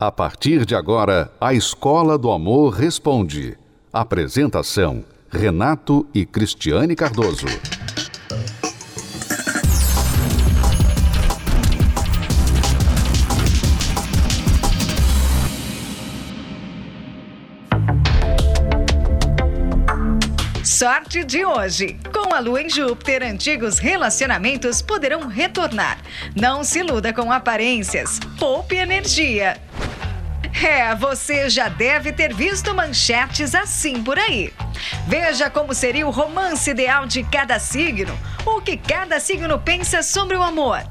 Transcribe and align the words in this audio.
A 0.00 0.12
partir 0.12 0.64
de 0.64 0.76
agora, 0.76 1.28
a 1.40 1.52
Escola 1.52 2.16
do 2.16 2.30
Amor 2.30 2.72
Responde. 2.72 3.58
Apresentação: 3.92 5.04
Renato 5.28 6.06
e 6.14 6.24
Cristiane 6.24 6.94
Cardoso. 6.94 7.48
Sorte 20.62 21.24
de 21.24 21.44
hoje. 21.44 21.98
Com 22.12 22.32
a 22.32 22.38
lua 22.38 22.62
em 22.62 22.70
Júpiter, 22.70 23.24
antigos 23.24 23.80
relacionamentos 23.80 24.80
poderão 24.80 25.26
retornar. 25.26 25.98
Não 26.36 26.62
se 26.62 26.78
iluda 26.78 27.12
com 27.12 27.32
aparências. 27.32 28.20
Poupe 28.38 28.76
energia. 28.76 29.60
É, 30.64 30.92
você 30.94 31.48
já 31.48 31.68
deve 31.68 32.12
ter 32.12 32.34
visto 32.34 32.74
manchetes 32.74 33.54
assim 33.54 34.02
por 34.02 34.18
aí. 34.18 34.52
Veja 35.06 35.48
como 35.48 35.72
seria 35.72 36.06
o 36.06 36.10
romance 36.10 36.70
ideal 36.70 37.06
de 37.06 37.22
cada 37.22 37.58
signo, 37.60 38.18
o 38.44 38.60
que 38.60 38.76
cada 38.76 39.20
signo 39.20 39.58
pensa 39.58 40.02
sobre 40.02 40.36
o 40.36 40.42
amor. 40.42 40.82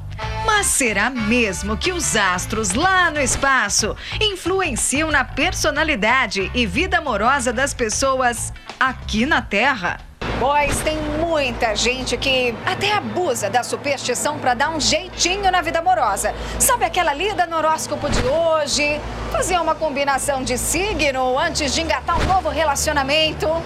Mas 0.46 0.68
será 0.68 1.10
mesmo 1.10 1.78
que 1.78 1.92
os 1.92 2.16
astros 2.16 2.74
lá 2.74 3.12
no 3.12 3.20
espaço 3.20 3.96
influenciam 4.22 5.12
na 5.12 5.26
personalidade 5.26 6.50
e 6.56 6.66
vida 6.66 7.00
amorosa 7.00 7.52
das 7.52 7.74
pessoas 7.74 8.54
aqui 8.80 9.26
na 9.26 9.42
Terra? 9.42 10.07
Pois 10.40 10.78
tem 10.82 10.98
muita 11.20 11.76
gente 11.76 12.16
que 12.16 12.54
até 12.64 12.94
abusa 12.94 13.50
da 13.50 13.64
superstição 13.64 14.38
para 14.38 14.54
dar 14.54 14.70
um 14.70 14.80
jeitinho 14.80 15.52
na 15.52 15.62
vida 15.62 15.80
amorosa. 15.80 16.34
Sabe 16.60 16.86
aquela 16.86 17.12
lida 17.12 17.48
no 17.48 17.58
horóscopo 17.58 18.08
de 18.08 18.22
hoje? 18.24 19.02
Fazer 19.32 19.60
uma 19.60 19.74
combinação 19.74 20.44
de 20.44 20.56
signo 20.58 21.40
antes 21.40 21.74
de 21.74 21.82
engatar 21.82 22.22
um 22.22 22.26
novo 22.26 22.50
relacionamento? 22.50 23.48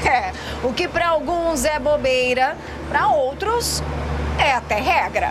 É, 0.00 0.32
o 0.64 0.72
que 0.72 0.88
para 0.88 1.08
alguns 1.08 1.66
é 1.66 1.78
bobeira, 1.78 2.56
para 2.88 3.08
outros 3.08 3.82
é 4.38 4.50
até 4.52 4.76
regra. 4.76 5.30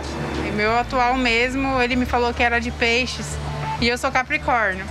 Meu 0.54 0.78
atual 0.78 1.16
mesmo, 1.16 1.82
ele 1.82 1.96
me 1.96 2.06
falou 2.06 2.32
que 2.32 2.40
era 2.40 2.60
de 2.60 2.70
peixes 2.70 3.26
e 3.80 3.88
eu 3.88 3.98
sou 3.98 4.12
capricórnio. 4.12 4.86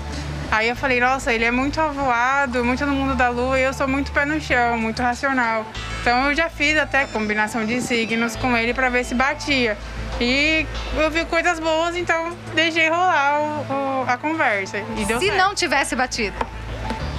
Aí 0.52 0.67
eu 0.67 0.75
falei, 0.75 1.00
nossa, 1.00 1.31
ele 1.31 1.45
é 1.45 1.52
muito 1.52 1.80
avoado, 1.80 2.66
muito 2.66 2.83
no 2.86 2.94
mundo 2.94 3.16
da 3.16 3.30
lua 3.30 3.59
e 3.59 3.64
eu 3.64 3.73
sou 3.73 3.88
muito 3.88 4.11
pé 4.11 4.25
no 4.25 4.42
chão, 4.42 4.78
muito 4.80 5.00
racional. 5.02 5.64
Então 6.02 6.30
eu 6.30 6.36
já 6.36 6.50
fiz 6.50 6.75
até 6.78 7.05
combinação 7.05 7.66
de 7.66 7.80
signos 7.81 8.36
com 8.36 8.58
ele 8.58 8.73
para 8.73 8.89
ver 8.89 9.03
se 9.03 9.14
batia. 9.14 9.77
E 10.20 10.66
eu 10.97 11.11
vi 11.11 11.23
coisas 11.25 11.59
boas, 11.59 11.95
então 11.95 12.36
deixei 12.55 12.89
rolar 12.89 13.39
o, 13.39 13.73
o, 13.73 14.05
a 14.09 14.17
conversa. 14.17 14.80
E 14.97 15.05
deu 15.05 15.20
Se 15.20 15.27
certo. 15.27 15.38
não 15.38 15.53
tivesse 15.53 15.95
batido. 15.95 16.36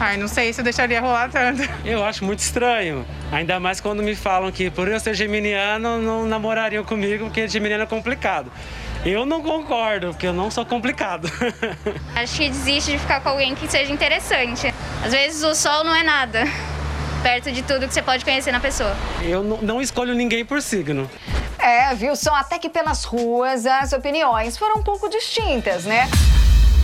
Ai, 0.01 0.17
não 0.17 0.27
sei 0.27 0.53
se 0.53 0.61
eu 0.61 0.64
deixaria 0.64 1.01
rolar 1.01 1.28
tanto. 1.31 1.62
Eu 1.84 2.05
acho 2.05 2.25
muito 2.25 2.41
estranho. 2.41 3.06
Ainda 3.31 3.61
mais 3.61 3.81
quando 3.81 4.03
me 4.03 4.17
falam 4.17 4.51
que 4.51 4.70
por 4.70 4.89
eu 4.89 4.98
ser 4.98 5.14
geminiano 5.14 6.01
não 6.03 6.27
namorariam 6.27 6.83
comigo, 6.83 7.27
porque 7.27 7.47
geminiano 7.47 7.84
é 7.84 7.86
complicado. 7.86 8.51
Eu 9.04 9.24
não 9.24 9.42
concordo, 9.42 10.08
porque 10.08 10.26
eu 10.26 10.32
não 10.32 10.50
sou 10.50 10.64
complicado. 10.66 11.30
Acho 12.14 12.36
que 12.36 12.48
desiste 12.50 12.92
de 12.92 12.98
ficar 12.98 13.20
com 13.20 13.30
alguém 13.30 13.54
que 13.54 13.66
seja 13.70 13.90
interessante. 13.92 14.72
Às 15.02 15.12
vezes 15.12 15.42
o 15.42 15.54
sol 15.54 15.84
não 15.84 15.94
é 15.94 16.02
nada 16.02 16.44
perto 17.22 17.50
de 17.52 17.62
tudo 17.62 17.86
que 17.86 17.94
você 17.94 18.02
pode 18.02 18.24
conhecer 18.24 18.52
na 18.52 18.60
pessoa. 18.60 18.94
Eu 19.22 19.42
não, 19.42 19.58
não 19.58 19.80
escolho 19.80 20.14
ninguém 20.14 20.44
por 20.44 20.60
signo. 20.60 21.10
É, 21.58 21.94
viu? 21.94 22.16
Só 22.16 22.34
até 22.34 22.58
que 22.58 22.68
pelas 22.68 23.04
ruas 23.04 23.66
as 23.66 23.92
opiniões 23.92 24.56
foram 24.56 24.76
um 24.76 24.82
pouco 24.82 25.08
distintas, 25.08 25.84
né? 25.84 26.08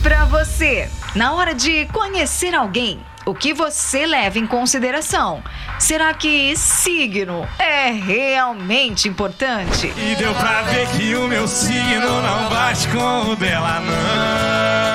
Pra 0.02 0.24
você, 0.26 0.88
na 1.14 1.32
hora 1.34 1.54
de 1.54 1.86
conhecer 1.86 2.54
alguém, 2.54 3.00
o 3.26 3.34
que 3.34 3.52
você 3.52 4.06
leva 4.06 4.38
em 4.38 4.46
consideração? 4.46 5.42
Será 5.80 6.14
que 6.14 6.56
signo 6.56 7.46
é 7.58 7.90
realmente 7.90 9.08
importante? 9.08 9.92
E 9.96 10.14
deu 10.14 10.32
pra 10.36 10.62
ver 10.62 10.88
que 10.90 11.16
o 11.16 11.26
meu 11.26 11.48
signo 11.48 12.22
não 12.22 12.48
bate 12.48 12.86
com 12.88 13.32
o 13.32 13.36
dela, 13.36 13.80
não. 13.80 14.86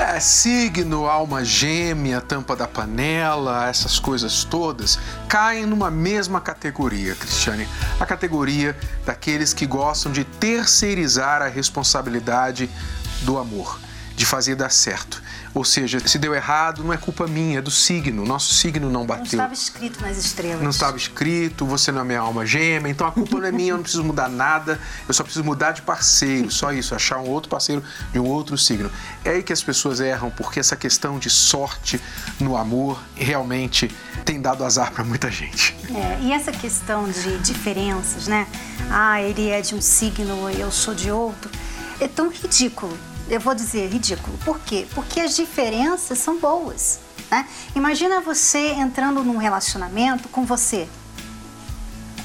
É, 0.00 0.18
signo, 0.18 1.06
alma 1.06 1.44
gêmea, 1.44 2.22
tampa 2.22 2.56
da 2.56 2.66
panela, 2.66 3.68
essas 3.68 3.98
coisas 3.98 4.42
todas 4.42 4.98
caem 5.28 5.66
numa 5.66 5.90
mesma 5.90 6.40
categoria, 6.40 7.14
Cristiane. 7.14 7.68
A 8.00 8.06
categoria 8.06 8.74
daqueles 9.04 9.52
que 9.52 9.66
gostam 9.66 10.10
de 10.10 10.24
terceirizar 10.24 11.42
a 11.42 11.48
responsabilidade 11.48 12.70
do 13.22 13.38
amor, 13.38 13.78
de 14.16 14.24
fazer 14.26 14.56
dar 14.56 14.70
certo. 14.70 15.22
Ou 15.54 15.64
seja, 15.64 16.00
se 16.06 16.18
deu 16.18 16.34
errado, 16.34 16.82
não 16.82 16.92
é 16.92 16.96
culpa 16.96 17.26
minha, 17.26 17.58
é 17.58 17.62
do 17.62 17.70
signo. 17.70 18.24
Nosso 18.24 18.52
signo 18.54 18.86
não 18.90 19.00
Não 19.00 19.06
bateu. 19.06 19.24
estava 19.24 19.52
escrito 19.54 20.00
nas 20.02 20.16
estrelas. 20.16 20.62
Não 20.62 20.70
estava 20.70 20.96
escrito, 20.96 21.64
você 21.66 21.92
não 21.92 22.00
é 22.00 22.04
minha 22.04 22.20
alma 22.20 22.44
gêmea, 22.46 22.90
então 22.90 23.06
a 23.06 23.12
culpa 23.12 23.38
não 23.38 23.46
é 23.46 23.52
minha, 23.52 23.70
eu 23.70 23.76
não 23.76 23.82
preciso 23.82 24.02
mudar 24.02 24.28
nada, 24.28 24.80
eu 25.06 25.14
só 25.14 25.22
preciso 25.22 25.44
mudar 25.44 25.72
de 25.72 25.82
parceiro, 25.82 26.50
só 26.50 26.72
isso, 26.72 26.94
achar 26.94 27.18
um 27.18 27.28
outro 27.28 27.48
parceiro 27.50 27.82
de 28.12 28.18
um 28.18 28.24
outro 28.24 28.56
signo. 28.58 28.90
É 29.24 29.30
aí 29.30 29.42
que 29.42 29.52
as 29.52 29.62
pessoas 29.62 30.00
erram, 30.00 30.30
porque 30.30 30.58
essa 30.60 30.76
questão 30.76 31.18
de 31.18 31.28
sorte 31.30 32.00
no 32.40 32.56
amor 32.56 32.98
realmente 33.14 33.94
tem 34.24 34.40
dado 34.40 34.64
azar 34.64 34.90
para 34.92 35.04
muita 35.04 35.30
gente. 35.30 35.76
É, 35.94 36.18
e 36.22 36.32
essa 36.32 36.52
questão 36.52 37.08
de 37.08 37.38
diferenças, 37.38 38.26
né? 38.26 38.46
Ah, 38.90 39.20
ele 39.20 39.48
é 39.50 39.60
de 39.60 39.74
um 39.74 39.80
signo 39.80 40.50
e 40.50 40.60
eu 40.60 40.70
sou 40.72 40.94
de 40.94 41.10
outro. 41.10 41.50
É 42.00 42.08
tão 42.08 42.30
ridículo. 42.30 42.96
Eu 43.28 43.40
vou 43.40 43.54
dizer 43.54 43.88
ridículo. 43.88 44.38
Por 44.44 44.60
quê? 44.60 44.86
Porque 44.94 45.20
as 45.20 45.34
diferenças 45.34 46.18
são 46.18 46.38
boas. 46.38 47.00
Né? 47.30 47.46
Imagina 47.74 48.20
você 48.20 48.70
entrando 48.72 49.22
num 49.24 49.36
relacionamento 49.36 50.28
com 50.28 50.44
você. 50.44 50.88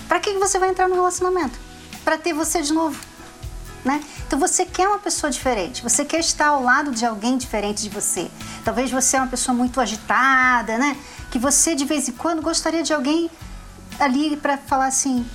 Para 0.08 0.20
que 0.20 0.34
você 0.38 0.60
vai 0.60 0.70
entrar 0.70 0.88
num 0.88 0.96
relacionamento? 0.96 1.58
Para 2.04 2.18
ter 2.18 2.34
você 2.34 2.62
de 2.62 2.74
novo. 2.74 3.00
Né? 3.84 4.04
Então 4.28 4.38
você 4.38 4.64
quer 4.64 4.88
uma 4.88 5.00
pessoa 5.00 5.32
diferente, 5.32 5.82
você 5.82 6.06
quer 6.06 6.20
estar 6.20 6.50
ao 6.50 6.62
lado 6.62 6.92
de 6.92 7.04
alguém 7.04 7.36
diferente 7.36 7.82
de 7.82 7.90
você. 7.90 8.30
Talvez 8.64 8.92
você 8.92 9.18
é 9.18 9.20
uma 9.20 9.28
pessoa 9.28 9.56
muito 9.56 9.82
agitada, 9.82 10.78
né? 10.78 10.96
Que 11.32 11.40
você 11.40 11.74
de 11.74 11.84
vez 11.84 12.08
em 12.08 12.12
quando 12.12 12.44
gostaria 12.44 12.84
de 12.84 12.94
alguém 12.94 13.30
ali 14.00 14.38
para 14.38 14.56
falar 14.56 14.86
assim: 14.86 15.26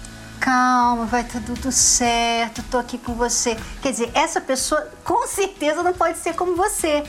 calma, 0.41 1.07
vai 1.07 1.23
estar 1.23 1.41
tudo 1.41 1.71
certo, 1.73 2.63
tô 2.71 2.79
aqui 2.79 2.99
com 2.99 3.15
você. 3.15 3.57
Quer 3.83 3.93
dizer, 3.93 4.11
essa 4.15 4.41
pessoa 4.41 4.89
com 5.05 5.27
certeza 5.27 5.83
não 5.83 5.93
pode 5.93 6.19
ser 6.19 6.35
como 6.35 6.55
você, 6.55 7.03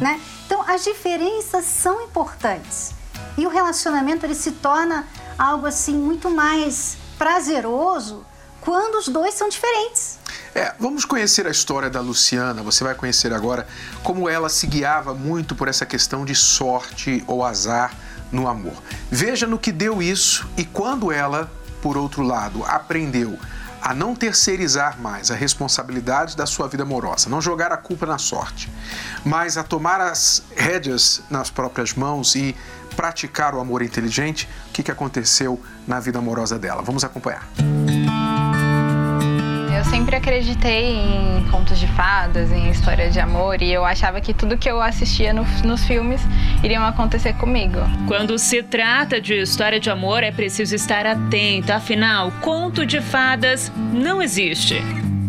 né? 0.00 0.20
Então 0.46 0.62
as 0.68 0.84
diferenças 0.84 1.64
são 1.64 2.02
importantes 2.02 2.92
e 3.36 3.46
o 3.46 3.50
relacionamento 3.50 4.26
ele 4.26 4.34
se 4.34 4.52
torna 4.52 5.06
algo 5.38 5.66
assim 5.66 5.94
muito 5.94 6.30
mais 6.30 6.96
prazeroso 7.16 8.24
quando 8.60 8.96
os 8.96 9.08
dois 9.08 9.34
são 9.34 9.48
diferentes. 9.48 10.18
É, 10.54 10.74
vamos 10.78 11.04
conhecer 11.04 11.46
a 11.46 11.50
história 11.50 11.88
da 11.88 12.00
Luciana. 12.00 12.62
Você 12.62 12.82
vai 12.84 12.94
conhecer 12.94 13.32
agora 13.32 13.66
como 14.02 14.28
ela 14.28 14.48
se 14.48 14.66
guiava 14.66 15.14
muito 15.14 15.54
por 15.54 15.68
essa 15.68 15.86
questão 15.86 16.24
de 16.24 16.34
sorte 16.34 17.24
ou 17.26 17.44
azar 17.44 17.94
no 18.30 18.48
amor. 18.48 18.74
Veja 19.10 19.46
no 19.46 19.58
que 19.58 19.72
deu 19.72 20.02
isso 20.02 20.48
e 20.56 20.64
quando 20.64 21.10
ela, 21.10 21.50
por 21.82 21.96
outro 21.96 22.22
lado, 22.22 22.64
aprendeu 22.64 23.38
a 23.82 23.94
não 23.94 24.14
terceirizar 24.14 25.00
mais 25.00 25.30
a 25.30 25.34
responsabilidade 25.34 26.36
da 26.36 26.46
sua 26.46 26.68
vida 26.68 26.82
amorosa, 26.82 27.30
não 27.30 27.40
jogar 27.40 27.72
a 27.72 27.76
culpa 27.76 28.04
na 28.04 28.18
sorte, 28.18 28.70
mas 29.24 29.56
a 29.56 29.64
tomar 29.64 30.00
as 30.00 30.42
rédeas 30.54 31.22
nas 31.30 31.50
próprias 31.50 31.94
mãos 31.94 32.34
e 32.34 32.54
praticar 32.94 33.54
o 33.54 33.60
amor 33.60 33.82
inteligente, 33.82 34.48
o 34.68 34.72
que, 34.72 34.90
aconteceu 34.90 35.60
na 35.86 35.98
vida 35.98 36.18
amorosa 36.18 36.58
dela? 36.58 36.82
Vamos 36.82 37.04
acompanhar. 37.04 37.48
Eu 39.80 39.84
sempre 39.86 40.14
acreditei 40.14 40.94
em 40.94 41.42
contos 41.50 41.80
de 41.80 41.86
fadas, 41.88 42.52
em 42.52 42.68
história 42.70 43.08
de 43.10 43.18
amor, 43.18 43.62
e 43.62 43.72
eu 43.72 43.82
achava 43.82 44.20
que 44.20 44.34
tudo 44.34 44.58
que 44.58 44.70
eu 44.70 44.78
assistia 44.82 45.32
no- 45.32 45.46
nos 45.64 45.86
filmes 45.86 46.20
iriam 46.62 46.84
acontecer 46.84 47.32
comigo. 47.32 47.78
Quando 48.06 48.38
se 48.38 48.62
trata 48.62 49.18
de 49.18 49.32
história 49.40 49.80
de 49.80 49.88
amor, 49.88 50.22
é 50.22 50.30
preciso 50.30 50.74
estar 50.76 51.06
atento, 51.06 51.72
afinal, 51.72 52.30
conto 52.42 52.84
de 52.84 53.00
fadas 53.00 53.72
não 53.74 54.20
existe. 54.20 54.82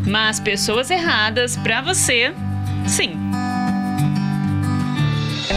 Mas 0.06 0.38
pessoas 0.38 0.92
erradas, 0.92 1.56
pra 1.56 1.80
você, 1.82 2.34
sim. 2.86 3.18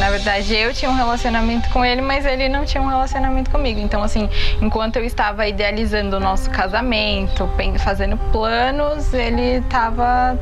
Na 0.04 0.10
verdade, 0.10 0.54
eu 0.54 0.70
tinha 0.74 0.90
um 0.90 0.94
relacionamento 0.94 1.70
com 1.70 1.82
ele, 1.82 2.02
mas 2.02 2.26
ele 2.26 2.46
não 2.46 2.66
tinha 2.66 2.82
um 2.82 2.86
relacionamento 2.86 3.50
comigo. 3.50 3.80
Então, 3.80 4.02
assim, 4.02 4.28
enquanto 4.60 4.96
eu 4.96 5.04
estava 5.04 5.48
idealizando 5.48 6.18
o 6.18 6.20
nosso 6.20 6.50
casamento, 6.50 7.48
fazendo 7.78 8.18
planos, 8.30 9.14
ele 9.14 9.60
estava 9.60 10.38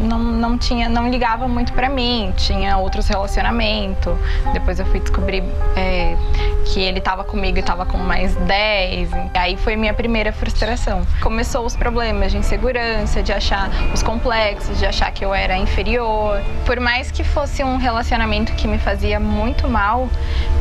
não, 0.00 0.18
não 0.18 0.58
tinha, 0.58 0.88
não 0.88 1.08
ligava 1.08 1.46
muito 1.48 1.72
para 1.72 1.88
mim, 1.88 2.32
tinha 2.36 2.76
outros 2.78 3.08
relacionamentos. 3.08 4.14
Depois 4.52 4.78
eu 4.78 4.86
fui 4.86 5.00
descobrir 5.00 5.42
é, 5.76 6.16
que 6.66 6.80
ele 6.80 6.98
estava 6.98 7.24
comigo 7.24 7.56
e 7.56 7.60
estava 7.60 7.84
com 7.84 7.98
mais 7.98 8.34
10. 8.34 9.10
Aí 9.34 9.56
foi 9.56 9.76
minha 9.76 9.94
primeira 9.94 10.32
frustração. 10.32 11.06
Começou 11.20 11.64
os 11.64 11.76
problemas 11.76 12.32
de 12.32 12.38
insegurança, 12.38 13.22
de 13.22 13.32
achar 13.32 13.70
os 13.92 14.02
complexos, 14.02 14.78
de 14.78 14.86
achar 14.86 15.10
que 15.12 15.24
eu 15.24 15.34
era 15.34 15.56
inferior. 15.56 16.40
Por 16.64 16.80
mais 16.80 17.10
que 17.10 17.24
fosse 17.24 17.62
um 17.62 17.76
relacionamento 17.76 18.52
que 18.54 18.66
me 18.66 18.78
fazia 18.78 19.20
muito 19.20 19.68
mal, 19.68 20.08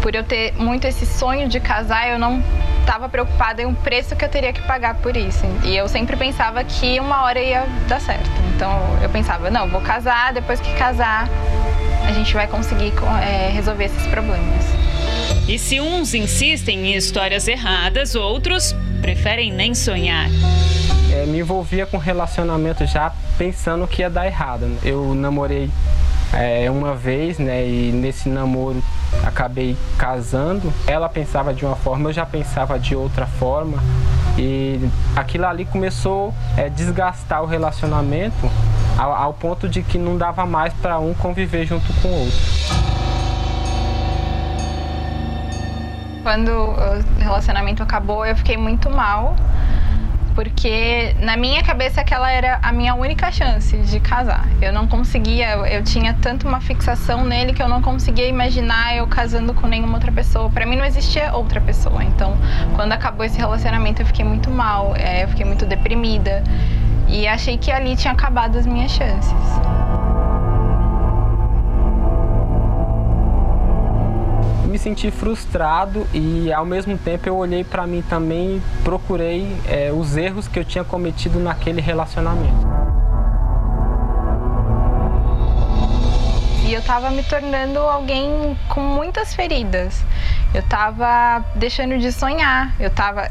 por 0.02 0.16
eu 0.16 0.24
ter 0.24 0.54
muito 0.58 0.86
esse 0.86 1.06
sonho 1.06 1.48
de 1.48 1.60
casar, 1.60 2.10
eu 2.10 2.20
não 2.20 2.44
estava 2.84 3.10
preocupada 3.10 3.62
em 3.62 3.66
um 3.66 3.74
preço 3.74 4.16
que 4.16 4.24
eu 4.24 4.30
teria 4.30 4.54
que 4.54 4.62
pagar 4.62 4.96
por 4.96 5.18
isso. 5.18 5.44
E 5.64 5.76
eu 5.76 5.88
sempre 5.88 6.16
pensava 6.16 6.64
que 6.64 7.00
uma 7.00 7.24
hora 7.24 7.40
ia 7.40 7.66
dar 7.88 8.00
certo. 8.00 8.30
Então 8.56 8.72
eu 9.02 9.10
pensava, 9.10 9.50
não, 9.50 9.68
vou 9.68 9.82
casar, 9.82 10.34
depois 10.34 10.60
que 10.60 10.72
casar, 10.76 11.28
a 12.08 12.12
gente 12.12 12.34
vai 12.34 12.48
conseguir 12.48 12.94
é, 13.22 13.50
resolver 13.50 13.86
esses 13.86 14.06
problemas. 14.08 14.66
E 15.48 15.58
se 15.58 15.80
uns 15.80 16.14
insistem 16.14 16.88
em 16.88 16.96
histórias 16.96 17.48
erradas, 17.48 18.16
outros 18.16 18.76
preferem 19.02 19.52
nem 19.52 19.74
sonhar. 19.74 20.28
É, 21.12 21.26
me 21.26 21.40
envolvia 21.40 21.86
com 21.86 21.98
relacionamento 21.98 22.86
já 22.86 23.12
pensando 23.38 23.88
que 23.88 24.02
ia 24.02 24.10
dar 24.10 24.26
errado. 24.26 24.78
Eu 24.84 25.14
namorei 25.16 25.70
é, 26.34 26.70
uma 26.70 26.96
vez, 26.96 27.40
né? 27.40 27.66
E 27.66 27.92
nesse 27.92 28.30
namoro 28.30 28.82
acabei 29.24 29.78
casando. 29.98 30.74
Ela 30.88 31.10
pensava 31.10 31.54
de 31.54 31.66
uma 31.66 31.76
forma, 31.76 32.10
eu 32.10 32.14
já 32.14 32.26
pensava 32.26 32.80
de 32.80 32.96
outra 32.96 33.26
forma. 33.26 33.78
E 34.38 34.80
aquilo 35.16 35.46
ali 35.46 35.66
começou 35.66 36.34
a 36.58 36.62
é, 36.62 36.70
desgastar 36.70 37.44
o 37.44 37.46
relacionamento 37.46 38.50
ao, 38.98 39.14
ao 39.14 39.34
ponto 39.34 39.70
de 39.70 39.84
que 39.84 39.98
não 39.98 40.18
dava 40.18 40.46
mais 40.46 40.74
para 40.74 41.00
um 41.00 41.14
conviver 41.14 41.66
junto 41.66 41.92
com 42.02 42.08
o 42.08 42.20
outro. 42.26 42.38
Quando 46.24 46.50
o 46.50 47.20
relacionamento 47.22 47.84
acabou, 47.84 48.26
eu 48.26 48.36
fiquei 48.36 48.56
muito 48.56 48.90
mal 48.90 49.36
porque 50.34 51.16
na 51.20 51.38
minha 51.38 51.64
cabeça 51.64 52.02
aquela 52.02 52.32
era 52.32 52.60
a 52.62 52.72
minha 52.72 52.96
única 52.96 53.32
chance 53.32 53.76
de 53.78 54.00
casar. 54.00 54.48
Eu 54.62 54.74
não 54.74 54.88
conseguia, 54.88 55.56
eu 55.68 55.84
tinha 55.84 56.14
tanto 56.14 56.48
uma 56.48 56.60
fixação 56.60 57.24
nele 57.24 57.54
que 57.54 57.62
eu 57.62 57.68
não 57.68 57.82
conseguia 57.82 58.28
imaginar 58.28 58.96
eu 58.96 59.08
casando 59.08 59.54
com 59.54 59.68
nenhuma 59.68 59.96
outra 59.96 60.12
pessoa. 60.12 60.50
Para 60.50 60.66
mim 60.66 60.76
não 60.76 60.86
existia 60.86 61.34
outra 61.34 61.62
pessoa. 61.62 62.04
Então, 62.04 62.38
quando 62.76 62.92
acabou 62.92 63.26
esse 63.26 63.38
relacionamento, 63.38 64.02
eu 64.02 64.06
fiquei 64.06 64.26
muito 64.26 64.50
mal, 64.50 64.94
é, 64.96 65.24
eu 65.24 65.28
fiquei 65.28 65.46
muito 65.46 65.66
deprimida 65.66 66.44
e 67.08 67.28
achei 67.28 67.58
que 67.58 67.72
ali 67.72 67.96
tinha 67.96 68.14
acabado 68.14 68.58
as 68.58 68.66
minhas 68.66 68.92
chances. 68.92 69.34
Me 74.74 74.80
senti 74.80 75.12
frustrado 75.12 76.08
e 76.12 76.52
ao 76.52 76.66
mesmo 76.66 76.98
tempo 76.98 77.30
eu 77.30 77.36
olhei 77.36 77.64
para 77.64 77.86
mim 77.86 78.02
também 78.02 78.56
e 78.56 78.62
procurei 78.84 79.56
é, 79.68 79.92
os 79.92 80.18
erros 80.18 80.48
que 80.48 80.58
eu 80.58 80.66
tinha 80.66 80.84
cometido 80.84 81.40
naquele 81.40 81.80
relacionamento. 81.80 82.83
E 86.74 86.76
eu 86.76 86.80
estava 86.80 87.12
me 87.12 87.22
tornando 87.22 87.78
alguém 87.78 88.58
com 88.68 88.82
muitas 88.82 89.36
feridas. 89.36 90.04
Eu 90.56 90.62
estava 90.62 91.46
deixando 91.54 92.00
de 92.00 92.12
sonhar. 92.12 92.74
Eu 92.80 92.90
tava 92.90 93.30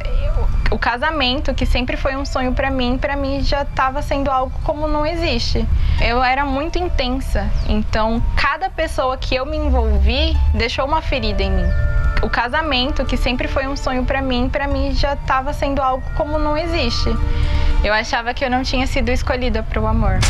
o 0.70 0.78
casamento, 0.78 1.52
que 1.52 1.66
sempre 1.66 1.96
foi 1.96 2.14
um 2.14 2.24
sonho 2.24 2.52
para 2.52 2.70
mim, 2.70 2.96
para 2.96 3.16
mim 3.16 3.42
já 3.42 3.62
estava 3.62 4.00
sendo 4.00 4.30
algo 4.30 4.56
como 4.62 4.86
não 4.86 5.04
existe. 5.04 5.66
Eu 6.00 6.22
era 6.22 6.44
muito 6.44 6.78
intensa, 6.78 7.50
então 7.68 8.22
cada 8.36 8.70
pessoa 8.70 9.16
que 9.16 9.34
eu 9.34 9.44
me 9.44 9.56
envolvi 9.56 10.36
deixou 10.54 10.86
uma 10.86 11.02
ferida 11.02 11.42
em 11.42 11.50
mim. 11.50 11.68
O 12.22 12.30
casamento, 12.30 13.04
que 13.04 13.16
sempre 13.16 13.48
foi 13.48 13.66
um 13.66 13.74
sonho 13.74 14.04
para 14.04 14.22
mim, 14.22 14.48
para 14.48 14.68
mim 14.68 14.94
já 14.94 15.14
estava 15.14 15.52
sendo 15.52 15.82
algo 15.82 16.04
como 16.14 16.38
não 16.38 16.56
existe. 16.56 17.10
Eu 17.82 17.92
achava 17.92 18.32
que 18.32 18.44
eu 18.44 18.50
não 18.50 18.62
tinha 18.62 18.86
sido 18.86 19.08
escolhida 19.08 19.64
para 19.64 19.80
o 19.80 19.86
amor. 19.88 20.20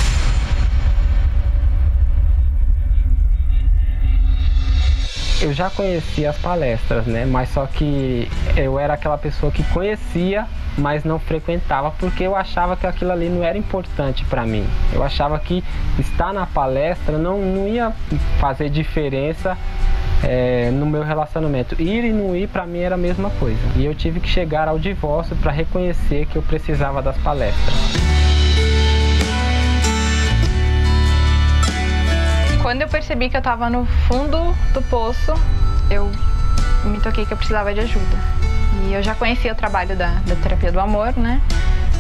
Eu 5.43 5.53
já 5.53 5.69
conhecia 5.69 6.31
as 6.31 6.39
palestras, 6.39 7.05
né? 7.05 7.25
Mas 7.25 7.49
só 7.51 7.67
que 7.67 8.29
eu 8.57 8.79
era 8.79 8.95
aquela 8.95 9.19
pessoa 9.19 9.51
que 9.51 9.63
conhecia, 9.65 10.47
mas 10.79 11.05
não 11.05 11.19
frequentava 11.19 11.91
porque 11.91 12.23
eu 12.23 12.37
achava 12.37 12.77
que 12.77 12.87
aquilo 12.87 13.11
ali 13.11 13.29
não 13.29 13.43
era 13.43 13.59
importante 13.59 14.25
para 14.25 14.47
mim. 14.47 14.65
Eu 14.93 15.03
achava 15.03 15.39
que 15.39 15.63
estar 15.99 16.33
na 16.33 16.47
palestra 16.47 17.19
não, 17.19 17.39
não 17.39 17.67
ia 17.67 17.93
fazer 18.39 18.71
diferença 18.71 19.59
é, 20.23 20.71
no 20.71 20.87
meu 20.87 21.03
relacionamento. 21.03 21.81
Ir 21.81 22.05
e 22.05 22.13
não 22.13 22.37
ir 22.37 22.49
para 22.49 22.65
mim 22.65 22.79
era 22.79 22.95
a 22.95 22.99
mesma 22.99 23.29
coisa. 23.31 23.61
E 23.77 23.85
eu 23.85 23.95
tive 23.95 24.21
que 24.21 24.29
chegar 24.29 24.69
ao 24.69 24.79
divórcio 24.79 25.35
para 25.37 25.51
reconhecer 25.51 26.27
que 26.27 26.37
eu 26.37 26.43
precisava 26.43 27.03
das 27.03 27.19
palestras. 27.19 28.22
Quando 32.63 32.83
eu 32.83 32.89
percebi 32.89 33.29
que 33.29 33.37
eu 33.37 33.41
estava 33.41 33.69
no 33.69 33.85
fundo 34.07 34.55
do 34.73 34.81
poço, 34.83 35.35
eu 35.91 36.09
me 36.85 37.01
toquei 37.01 37.27
que 37.27 37.33
eu 37.33 37.37
precisava 37.37 37.75
de 37.75 37.81
ajuda. 37.81 38.17
E 38.85 38.93
eu 38.93 39.03
já 39.03 39.17
conhecia 39.17 39.53
o 39.53 39.55
trabalho 39.55 39.97
da, 39.97 40.13
da 40.25 40.37
terapia 40.37 40.71
do 40.71 40.79
amor, 40.79 41.13
né? 41.17 41.41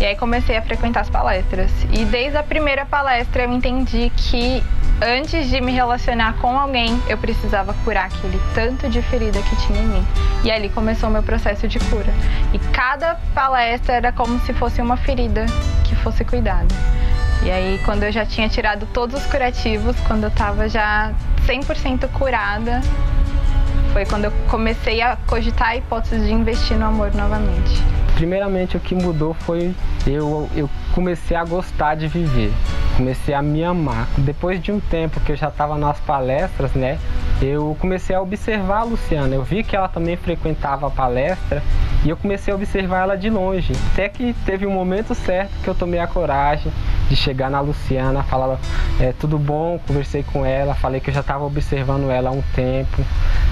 E 0.01 0.05
aí 0.05 0.15
comecei 0.15 0.57
a 0.57 0.63
frequentar 0.63 1.01
as 1.01 1.11
palestras. 1.11 1.69
E 1.91 2.05
desde 2.05 2.39
a 2.39 2.45
primeira 2.45 2.87
palestra 2.87 3.43
eu 3.43 3.53
entendi 3.53 4.13
que 4.17 4.63
antes 5.01 5.49
de 5.51 5.61
me 5.61 5.73
relacionar 5.73 6.35
com 6.35 6.57
alguém, 6.57 7.03
eu 7.09 7.19
precisava 7.19 7.75
curar 7.85 8.07
aquele 8.07 8.41
tanto 8.55 8.89
de 8.89 9.03
ferida 9.03 9.43
que 9.43 9.57
tinha 9.67 9.81
em 9.81 9.87
mim. 9.87 10.07
E 10.45 10.51
ali 10.51 10.69
começou 10.69 11.09
o 11.09 11.13
meu 11.13 11.25
processo 11.25 11.67
de 11.67 11.81
cura. 11.81 12.13
E 12.53 12.59
cada 12.73 13.17
palestra 13.35 13.95
era 13.95 14.13
como 14.13 14.39
se 14.41 14.53
fosse 14.53 14.81
uma 14.81 14.97
ferida 14.97 15.45
que 15.83 15.97
fosse 15.97 16.25
cuidada. 16.25 16.73
E 17.45 17.51
aí, 17.51 17.81
quando 17.85 18.05
eu 18.05 18.13
já 18.13 18.25
tinha 18.25 18.49
tirado 18.49 18.87
todos 18.87 19.21
os 19.21 19.27
curativos, 19.27 19.97
quando 20.07 20.23
eu 20.23 20.29
estava 20.29 20.69
já 20.69 21.13
100% 21.45 22.09
curada, 22.13 22.81
foi 23.93 24.07
quando 24.07 24.27
eu 24.27 24.33
comecei 24.49 25.03
a 25.03 25.17
cogitar 25.27 25.71
a 25.71 25.77
hipótese 25.77 26.25
de 26.25 26.33
investir 26.33 26.77
no 26.77 26.87
amor 26.87 27.13
novamente. 27.15 27.83
Primeiramente, 28.15 28.77
o 28.77 28.81
que 28.81 28.95
mudou 28.95 29.35
foi 29.35 29.75
eu, 30.07 30.49
eu 30.55 30.71
comecei 30.95 31.37
a 31.37 31.45
gostar 31.45 31.97
de 31.97 32.07
viver, 32.07 32.53
comecei 32.97 33.35
a 33.35 33.43
me 33.43 33.65
amar. 33.65 34.07
Depois 34.19 34.63
de 34.63 34.71
um 34.71 34.79
tempo 34.79 35.19
que 35.21 35.33
eu 35.33 35.37
já 35.37 35.49
estava 35.49 35.77
nas 35.77 35.99
palestras, 35.99 36.73
né, 36.75 36.97
eu 37.41 37.77
comecei 37.81 38.15
a 38.15 38.23
observar 38.23 38.81
a 38.81 38.85
Luciana. 38.85 39.35
Eu 39.35 39.43
vi 39.43 39.65
que 39.65 39.75
ela 39.75 39.89
também 39.89 40.17
frequentava 40.17 40.87
a 40.87 40.91
palestra 40.91 41.61
e 42.05 42.11
eu 42.11 42.17
comecei 42.17 42.53
a 42.53 42.57
observar 42.57 43.03
ela 43.03 43.17
de 43.17 43.31
longe. 43.31 43.73
Até 43.93 44.09
que 44.09 44.35
teve 44.45 44.67
um 44.67 44.73
momento 44.73 45.15
certo 45.15 45.53
que 45.63 45.69
eu 45.69 45.75
tomei 45.75 46.01
a 46.01 46.07
coragem 46.07 46.73
de 47.09 47.17
chegar 47.17 47.51
na 47.51 47.61
Luciana, 47.61 48.23
falar 48.23 48.59
é, 49.01 49.13
tudo 49.13 49.39
bom, 49.39 49.79
conversei 49.87 50.23
com 50.23 50.45
ela, 50.45 50.75
falei 50.75 51.01
que 51.01 51.11
eu 51.11 51.15
já 51.15 51.21
estava 51.21 51.45
observando 51.45 52.11
ela 52.11 52.31
há 52.31 52.33
um 52.33 52.43
tempo, 52.55 53.05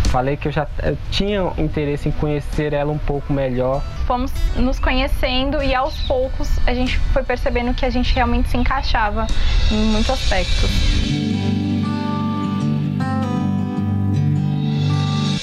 falei 0.07 0.37
que 0.37 0.49
eu 0.49 0.53
já 0.53 0.67
eu 0.83 0.97
tinha 1.11 1.53
interesse 1.59 2.09
em 2.09 2.13
conhecer 2.13 2.73
ela 2.73 2.91
um 2.91 2.99
pouco 2.99 3.33
melhor. 3.33 3.83
Fomos 4.07 4.33
nos 4.57 4.79
conhecendo 4.79 5.63
e 5.63 5.75
aos 5.75 6.01
poucos 6.03 6.59
a 6.67 6.75
gente 6.75 6.99
foi 7.13 7.23
percebendo 7.23 7.73
que 7.75 7.85
a 7.85 7.91
gente 7.91 8.15
realmente 8.15 8.49
se 8.49 8.57
encaixava 8.57 9.27
em 9.71 9.77
muitos 9.77 10.11
aspectos. 10.11 11.30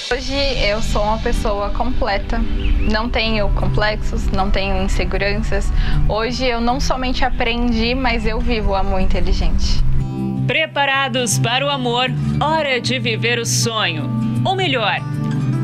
Hoje 0.10 0.34
eu 0.34 0.82
sou 0.82 1.04
uma 1.04 1.18
pessoa 1.18 1.70
completa, 1.72 2.40
não 2.90 3.10
tenho 3.10 3.50
complexos, 3.50 4.26
não 4.28 4.50
tenho 4.50 4.82
inseguranças. 4.82 5.70
Hoje 6.08 6.46
eu 6.46 6.62
não 6.62 6.80
somente 6.80 7.26
aprendi, 7.26 7.94
mas 7.94 8.26
eu 8.26 8.40
vivo 8.40 8.72
o 8.72 8.76
amor 8.76 9.02
inteligente. 9.02 9.84
Preparados 10.48 11.38
para 11.38 11.66
o 11.66 11.70
amor, 11.70 12.10
hora 12.40 12.80
de 12.80 12.98
viver 13.00 13.38
o 13.38 13.46
sonho. 13.46 14.10
Ou 14.46 14.56
melhor, 14.56 14.98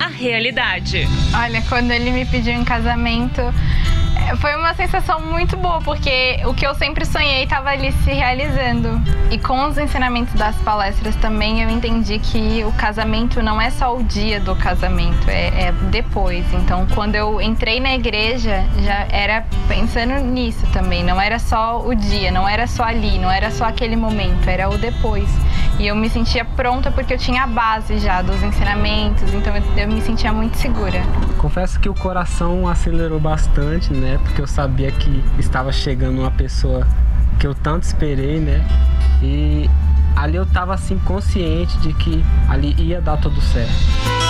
a 0.01 0.07
realidade. 0.07 1.07
Olha, 1.33 1.61
quando 1.69 1.91
ele 1.91 2.11
me 2.11 2.25
pediu 2.25 2.53
em 2.53 2.65
casamento, 2.65 3.41
foi 4.37 4.55
uma 4.55 4.73
sensação 4.73 5.19
muito 5.19 5.55
boa, 5.57 5.81
porque 5.81 6.39
o 6.45 6.53
que 6.53 6.65
eu 6.65 6.73
sempre 6.75 7.05
sonhei 7.05 7.43
estava 7.43 7.69
ali 7.69 7.91
se 7.91 8.11
realizando. 8.11 9.01
E 9.31 9.37
com 9.37 9.67
os 9.67 9.77
ensinamentos 9.77 10.33
das 10.33 10.55
palestras 10.57 11.15
também 11.15 11.61
eu 11.61 11.69
entendi 11.69 12.19
que 12.19 12.63
o 12.63 12.71
casamento 12.73 13.41
não 13.41 13.61
é 13.61 13.69
só 13.69 13.95
o 13.95 14.03
dia 14.03 14.39
do 14.39 14.55
casamento, 14.55 15.29
é, 15.29 15.67
é 15.67 15.71
depois. 15.89 16.45
Então, 16.53 16.85
quando 16.93 17.15
eu 17.15 17.41
entrei 17.41 17.79
na 17.79 17.93
igreja, 17.93 18.65
já 18.83 19.07
era 19.09 19.45
pensando 19.67 20.23
nisso 20.23 20.65
também. 20.71 21.03
Não 21.03 21.19
era 21.19 21.39
só 21.39 21.81
o 21.85 21.93
dia, 21.95 22.31
não 22.31 22.47
era 22.47 22.67
só 22.67 22.83
ali, 22.83 23.17
não 23.17 23.31
era 23.31 23.51
só 23.51 23.65
aquele 23.65 23.95
momento, 23.95 24.47
era 24.47 24.69
o 24.69 24.77
depois. 24.77 25.29
E 25.79 25.87
eu 25.87 25.95
me 25.95 26.09
sentia 26.09 26.45
pronta 26.45 26.91
porque 26.91 27.13
eu 27.13 27.17
tinha 27.17 27.43
a 27.43 27.47
base 27.47 27.97
já 27.97 28.21
dos 28.21 28.41
ensinamentos, 28.43 29.33
então 29.33 29.55
eu, 29.55 29.63
eu 29.75 29.87
me 29.87 30.01
sentia 30.01 30.31
muito 30.31 30.55
segura. 30.57 31.01
Confesso 31.37 31.79
que 31.79 31.89
o 31.89 31.93
coração 31.95 32.67
acelerou 32.67 33.19
bastante, 33.19 33.91
né? 33.91 34.19
Porque 34.23 34.41
eu 34.41 34.47
sabia 34.47 34.91
que 34.91 35.23
estava 35.37 35.71
chegando 35.71 36.19
uma 36.19 36.31
pessoa 36.31 36.87
que 37.39 37.47
eu 37.47 37.53
tanto 37.53 37.83
esperei, 37.83 38.39
né? 38.39 38.65
E 39.21 39.69
ali 40.15 40.35
eu 40.35 40.45
tava 40.45 40.73
assim 40.73 40.97
consciente 40.99 41.77
de 41.79 41.93
que 41.93 42.23
ali 42.49 42.73
ia 42.77 43.01
dar 43.01 43.17
tudo 43.17 43.39
certo. 43.41 44.22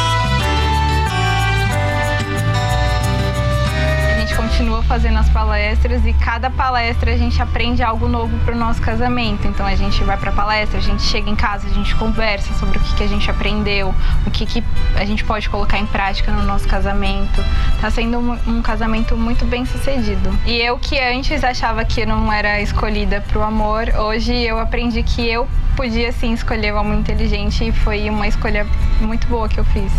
Continua 4.53 4.83
fazendo 4.83 5.17
as 5.17 5.27
palestras 5.29 6.05
e 6.05 6.13
cada 6.13 6.48
palestra 6.48 7.12
a 7.12 7.17
gente 7.17 7.41
aprende 7.41 7.81
algo 7.81 8.07
novo 8.07 8.38
para 8.45 8.53
o 8.53 8.57
nosso 8.57 8.79
casamento. 8.79 9.48
Então 9.48 9.65
a 9.65 9.74
gente 9.74 10.03
vai 10.03 10.15
para 10.15 10.31
palestra, 10.31 10.77
a 10.77 10.81
gente 10.81 11.01
chega 11.01 11.27
em 11.27 11.36
casa, 11.36 11.67
a 11.67 11.72
gente 11.72 11.95
conversa 11.95 12.53
sobre 12.60 12.77
o 12.77 12.81
que, 12.81 12.93
que 12.93 13.03
a 13.03 13.07
gente 13.07 13.31
aprendeu, 13.31 13.95
o 14.27 14.29
que, 14.29 14.45
que 14.45 14.63
a 14.95 15.03
gente 15.05 15.24
pode 15.24 15.50
colocar 15.50 15.79
em 15.79 15.88
prática 15.88 16.31
no 16.31 16.43
nosso 16.43 16.67
casamento. 16.67 17.43
Tá 17.81 17.89
sendo 17.89 18.19
um, 18.19 18.57
um 18.57 18.62
casamento 18.62 19.17
muito 19.17 19.43
bem 19.43 19.65
sucedido. 19.65 20.29
E 20.45 20.62
eu 20.62 20.77
que 20.77 21.00
antes 21.00 21.43
achava 21.43 21.83
que 21.83 22.05
não 22.05 22.31
era 22.31 22.62
escolhida 22.62 23.22
para 23.22 23.39
o 23.39 23.41
amor, 23.41 23.89
hoje 23.98 24.36
eu 24.36 24.60
aprendi 24.60 25.01
que 25.01 25.27
eu 25.27 25.48
podia 25.75 26.12
sim 26.12 26.31
escolher 26.31 26.75
o 26.75 26.77
amor 26.77 26.95
inteligente 26.95 27.67
e 27.67 27.72
foi 27.72 28.07
uma 28.07 28.27
escolha 28.27 28.67
muito 29.01 29.25
boa 29.27 29.50
que 29.50 29.60
eu 29.60 29.65
fiz. 29.65 29.91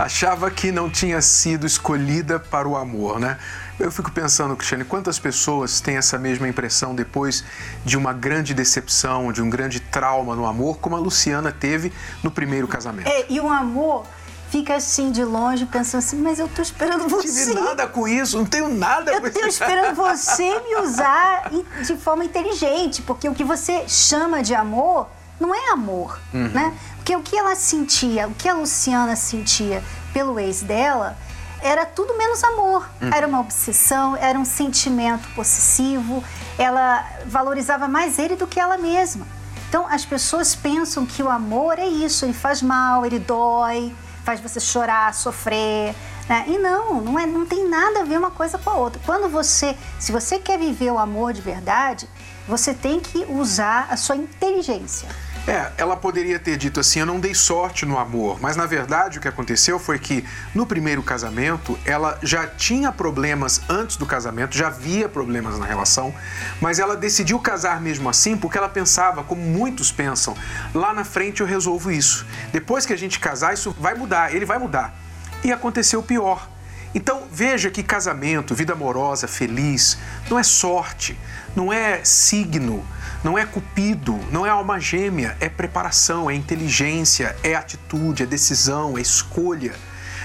Achava 0.00 0.50
que 0.50 0.72
não 0.72 0.88
tinha 0.88 1.20
sido 1.20 1.66
escolhida 1.66 2.38
para 2.38 2.68
o 2.68 2.76
amor, 2.76 3.18
né? 3.20 3.38
Eu 3.78 3.90
fico 3.90 4.10
pensando, 4.10 4.54
Cristiane, 4.56 4.84
quantas 4.84 5.18
pessoas 5.18 5.80
têm 5.80 5.96
essa 5.96 6.18
mesma 6.18 6.46
impressão 6.46 6.94
depois 6.94 7.44
de 7.84 7.96
uma 7.96 8.12
grande 8.12 8.52
decepção, 8.52 9.32
de 9.32 9.40
um 9.40 9.48
grande 9.48 9.80
trauma 9.80 10.36
no 10.36 10.46
amor, 10.46 10.78
como 10.78 10.96
a 10.96 10.98
Luciana 10.98 11.50
teve 11.50 11.92
no 12.22 12.30
primeiro 12.30 12.68
casamento? 12.68 13.08
É, 13.08 13.24
e 13.30 13.40
o 13.40 13.48
amor 13.48 14.06
fica 14.50 14.74
assim 14.74 15.10
de 15.10 15.24
longe 15.24 15.64
pensando 15.64 16.00
assim, 16.00 16.20
mas 16.20 16.38
eu 16.38 16.48
tô 16.48 16.60
esperando 16.60 17.08
você. 17.08 17.28
Não 17.28 17.46
tive 17.46 17.54
nada 17.54 17.86
com 17.86 18.06
isso, 18.06 18.36
não 18.36 18.44
tenho 18.44 18.68
nada 18.68 19.12
eu 19.12 19.20
com 19.20 19.28
isso. 19.28 19.38
Eu 19.38 19.42
tô 19.42 19.48
esperando 19.48 19.94
você 19.96 20.60
me 20.60 20.76
usar 20.82 21.50
de 21.82 21.96
forma 21.96 22.24
inteligente, 22.24 23.00
porque 23.02 23.28
o 23.28 23.34
que 23.34 23.44
você 23.44 23.88
chama 23.88 24.42
de 24.42 24.54
amor 24.54 25.08
não 25.38 25.54
é 25.54 25.70
amor, 25.70 26.20
uhum. 26.34 26.48
né? 26.48 26.74
Porque 27.10 27.16
o 27.16 27.22
que 27.24 27.36
ela 27.36 27.56
sentia, 27.56 28.28
o 28.28 28.34
que 28.34 28.48
a 28.48 28.54
Luciana 28.54 29.16
sentia 29.16 29.82
pelo 30.12 30.38
ex 30.38 30.62
dela, 30.62 31.18
era 31.60 31.84
tudo 31.84 32.16
menos 32.16 32.44
amor. 32.44 32.88
Uhum. 33.02 33.10
Era 33.12 33.26
uma 33.26 33.40
obsessão, 33.40 34.16
era 34.16 34.38
um 34.38 34.44
sentimento 34.44 35.28
possessivo. 35.34 36.22
Ela 36.56 37.04
valorizava 37.26 37.88
mais 37.88 38.16
ele 38.16 38.36
do 38.36 38.46
que 38.46 38.60
ela 38.60 38.78
mesma. 38.78 39.26
Então 39.68 39.88
as 39.88 40.04
pessoas 40.04 40.54
pensam 40.54 41.04
que 41.04 41.20
o 41.20 41.28
amor 41.28 41.80
é 41.80 41.86
isso, 41.88 42.24
ele 42.24 42.32
faz 42.32 42.62
mal, 42.62 43.04
ele 43.04 43.18
dói, 43.18 43.92
faz 44.24 44.38
você 44.38 44.60
chorar, 44.60 45.12
sofrer. 45.12 45.92
Né? 46.28 46.44
E 46.46 46.58
não, 46.58 47.00
não, 47.00 47.18
é, 47.18 47.26
não 47.26 47.44
tem 47.44 47.68
nada 47.68 48.02
a 48.02 48.04
ver 48.04 48.18
uma 48.20 48.30
coisa 48.30 48.56
com 48.56 48.70
a 48.70 48.74
outra. 48.74 49.02
Quando 49.04 49.28
você, 49.28 49.76
se 49.98 50.12
você 50.12 50.38
quer 50.38 50.60
viver 50.60 50.92
o 50.92 50.98
amor 50.98 51.32
de 51.32 51.40
verdade, 51.40 52.08
você 52.46 52.72
tem 52.72 53.00
que 53.00 53.26
usar 53.28 53.88
a 53.90 53.96
sua 53.96 54.14
inteligência. 54.14 55.08
É, 55.46 55.72
ela 55.78 55.96
poderia 55.96 56.38
ter 56.38 56.56
dito 56.56 56.80
assim: 56.80 57.00
eu 57.00 57.06
não 57.06 57.18
dei 57.18 57.34
sorte 57.34 57.86
no 57.86 57.98
amor, 57.98 58.38
mas 58.40 58.56
na 58.56 58.66
verdade 58.66 59.18
o 59.18 59.20
que 59.20 59.28
aconteceu 59.28 59.78
foi 59.78 59.98
que 59.98 60.24
no 60.54 60.66
primeiro 60.66 61.02
casamento 61.02 61.78
ela 61.84 62.18
já 62.22 62.46
tinha 62.46 62.92
problemas 62.92 63.62
antes 63.68 63.96
do 63.96 64.04
casamento, 64.04 64.56
já 64.56 64.66
havia 64.66 65.08
problemas 65.08 65.58
na 65.58 65.64
relação, 65.64 66.14
mas 66.60 66.78
ela 66.78 66.94
decidiu 66.94 67.38
casar 67.38 67.80
mesmo 67.80 68.08
assim 68.08 68.36
porque 68.36 68.58
ela 68.58 68.68
pensava, 68.68 69.24
como 69.24 69.40
muitos 69.40 69.90
pensam, 69.90 70.36
lá 70.74 70.92
na 70.92 71.04
frente 71.04 71.40
eu 71.40 71.46
resolvo 71.46 71.90
isso. 71.90 72.26
Depois 72.52 72.84
que 72.84 72.92
a 72.92 72.98
gente 72.98 73.18
casar, 73.18 73.54
isso 73.54 73.74
vai 73.78 73.94
mudar, 73.94 74.34
ele 74.34 74.44
vai 74.44 74.58
mudar. 74.58 74.94
E 75.42 75.50
aconteceu 75.50 76.00
o 76.00 76.02
pior. 76.02 76.48
Então 76.94 77.22
veja 77.32 77.70
que 77.70 77.82
casamento, 77.82 78.54
vida 78.54 78.74
amorosa, 78.74 79.26
feliz, 79.26 79.96
não 80.28 80.38
é 80.38 80.42
sorte, 80.42 81.18
não 81.56 81.72
é 81.72 82.04
signo 82.04 82.84
não 83.22 83.38
é 83.38 83.44
cupido, 83.44 84.18
não 84.30 84.46
é 84.46 84.50
alma 84.50 84.80
gêmea, 84.80 85.36
é 85.40 85.48
preparação, 85.48 86.30
é 86.30 86.34
inteligência, 86.34 87.36
é 87.42 87.54
atitude, 87.54 88.22
é 88.22 88.26
decisão, 88.26 88.96
é 88.96 89.00
escolha. 89.00 89.74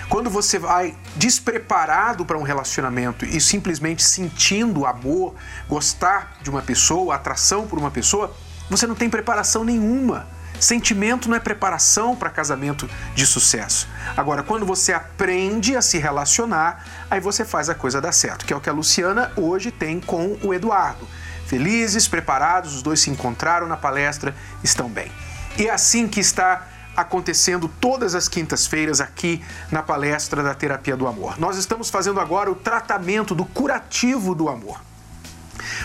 Quando 0.08 0.30
você 0.30 0.60
vai 0.60 0.96
despreparado 1.16 2.26
para 2.26 2.38
um 2.38 2.44
relacionamento 2.44 3.26
e 3.26 3.42
simplesmente 3.42 4.04
sentindo 4.04 4.86
amor, 4.86 5.34
gostar 5.68 6.38
de 6.42 6.50
uma 6.50 6.62
pessoa, 6.62 7.16
atração 7.16 7.68
por 7.68 7.80
uma 7.80 7.90
pessoa, 7.90 8.34
você 8.70 8.86
não 8.86 8.96
tem 8.96 9.10
preparação 9.10 9.64
nenhuma. 9.64 10.28
Sentimento 10.60 11.28
não 11.28 11.36
é 11.36 11.40
preparação 11.40 12.16
para 12.16 12.30
casamento 12.30 12.90
de 13.14 13.26
sucesso. 13.26 13.88
Agora, 14.16 14.42
quando 14.42 14.66
você 14.66 14.94
aprende 14.94 15.76
a 15.76 15.82
se 15.82 15.98
relacionar, 15.98 16.86
aí 17.12 17.20
você 17.20 17.44
faz 17.44 17.68
a 17.70 17.76
coisa 17.76 18.00
dar 18.00 18.12
certo, 18.12 18.46
que 18.46 18.54
é 18.54 18.56
o 18.56 18.62
que 18.62 18.70
a 18.70 18.74
Luciana 18.74 19.32
hoje 19.36 19.70
tem 19.70 20.00
com 20.00 20.38
o 20.42 20.54
Eduardo. 20.54 21.06
Felizes, 21.46 22.08
preparados, 22.08 22.76
os 22.76 22.82
dois 22.82 23.00
se 23.00 23.10
encontraram 23.10 23.68
na 23.68 23.78
palestra, 23.78 24.36
estão 24.64 24.90
bem. 24.90 25.12
E 25.58 25.68
é 25.68 25.72
assim 25.72 26.08
que 26.08 26.20
está 26.20 26.68
acontecendo 26.96 27.68
todas 27.80 28.16
as 28.16 28.28
quintas-feiras 28.28 29.02
aqui 29.02 29.44
na 29.70 29.84
palestra 29.84 30.42
da 30.42 30.54
Terapia 30.54 30.96
do 30.96 31.08
Amor. 31.08 31.38
Nós 31.38 31.58
estamos 31.58 31.90
fazendo 31.90 32.20
agora 32.20 32.50
o 32.50 32.56
tratamento 32.56 33.36
do 33.36 33.46
curativo 33.46 34.34
do 34.34 34.48
amor. 34.48 34.80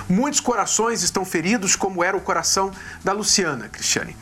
Muitos 0.09 0.41
corações 0.41 1.03
estão 1.03 1.25
feridos, 1.25 1.75
como 1.75 2.03
era 2.03 2.17
o 2.17 2.21
coração 2.21 2.71
da 3.03 3.13
Luciana, 3.13 3.69
Cristiane. 3.69 4.17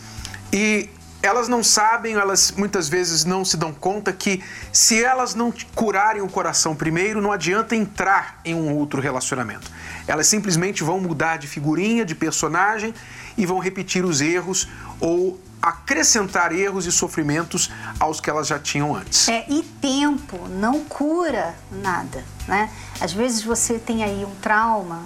E 0.53 0.89
elas 1.23 1.49
não 1.49 1.65
sabem, 1.65 2.15
elas 2.15 2.53
muitas 2.53 2.89
vezes 2.89 3.25
não 3.25 3.45
se 3.45 3.57
dão 3.57 3.73
conta 3.73 4.13
que 4.13 4.43
se 4.73 5.03
elas 5.03 5.35
não 5.35 5.53
curarem 5.75 6.23
o 6.23 6.29
coração 6.29 6.77
primeiro, 6.77 7.21
não 7.21 7.33
adianta 7.33 7.75
entrar 7.75 8.41
em 8.45 8.55
um 8.55 8.75
outro 8.75 9.01
relacionamento. 9.01 9.71
Elas 10.09 10.27
simplesmente 10.27 10.83
vão 10.83 10.99
mudar 10.99 11.37
de 11.37 11.47
figurinha, 11.47 12.05
de 12.05 12.15
personagem 12.15 12.95
e 13.37 13.47
vão 13.47 13.59
repetir 13.59 14.05
os 14.05 14.21
erros 14.21 14.67
ou 14.99 15.39
acrescentar 15.61 16.53
erros 16.53 16.87
e 16.87 16.93
sofrimentos 16.93 17.71
aos 18.01 18.21
que 18.21 18.31
elas 18.31 18.47
já 18.47 18.59
tinham 18.59 18.95
antes. 18.95 19.29
É, 19.29 19.45
e 19.49 19.63
tempo 19.63 20.49
não 20.49 20.85
cura 20.85 21.55
nada, 21.71 22.25
né? 22.47 22.71
Às 23.01 23.13
vezes 23.13 23.43
você 23.43 23.79
tem 23.79 24.03
aí 24.03 24.25
um 24.25 24.35
trauma 24.37 25.03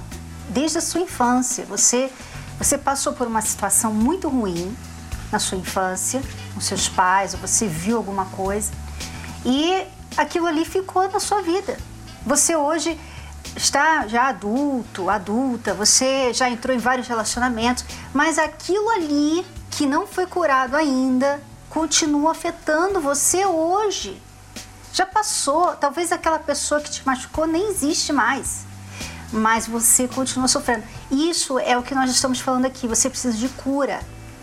desde 0.48 0.78
a 0.78 0.80
sua 0.80 1.00
infância, 1.00 1.64
você 1.64 2.10
você 2.58 2.78
passou 2.78 3.12
por 3.14 3.26
uma 3.26 3.40
situação 3.40 3.92
muito 3.92 4.28
ruim, 4.28 4.76
na 5.32 5.38
sua 5.40 5.58
infância, 5.58 6.22
com 6.54 6.60
seus 6.60 6.88
pais, 6.88 7.34
ou 7.34 7.40
você 7.40 7.66
viu 7.66 7.96
alguma 7.96 8.26
coisa, 8.26 8.70
e 9.44 9.82
aquilo 10.16 10.46
ali 10.46 10.64
ficou 10.64 11.10
na 11.10 11.18
sua 11.18 11.40
vida. 11.40 11.76
Você 12.24 12.54
hoje 12.54 13.00
está 13.56 14.06
já 14.06 14.28
adulto, 14.28 15.10
adulta, 15.10 15.74
você 15.74 16.32
já 16.32 16.48
entrou 16.48 16.74
em 16.74 16.78
vários 16.78 17.08
relacionamentos, 17.08 17.84
mas 18.12 18.38
aquilo 18.38 18.88
ali 18.90 19.44
que 19.70 19.86
não 19.86 20.06
foi 20.06 20.26
curado 20.26 20.76
ainda 20.76 21.42
continua 21.68 22.32
afetando 22.32 23.00
você 23.00 23.44
hoje. 23.46 24.20
Já 24.92 25.06
passou, 25.06 25.74
talvez 25.76 26.12
aquela 26.12 26.38
pessoa 26.38 26.80
que 26.80 26.90
te 26.90 27.04
machucou 27.06 27.46
nem 27.46 27.70
existe 27.70 28.12
mais, 28.12 28.66
mas 29.32 29.66
você 29.66 30.06
continua 30.06 30.48
sofrendo. 30.48 30.84
Isso 31.10 31.58
é 31.58 31.76
o 31.78 31.82
que 31.82 31.94
nós 31.94 32.10
estamos 32.10 32.40
falando 32.40 32.66
aqui. 32.66 32.86
Você 32.86 33.08
precisa 33.08 33.36
de 33.36 33.48
cura 33.48 34.00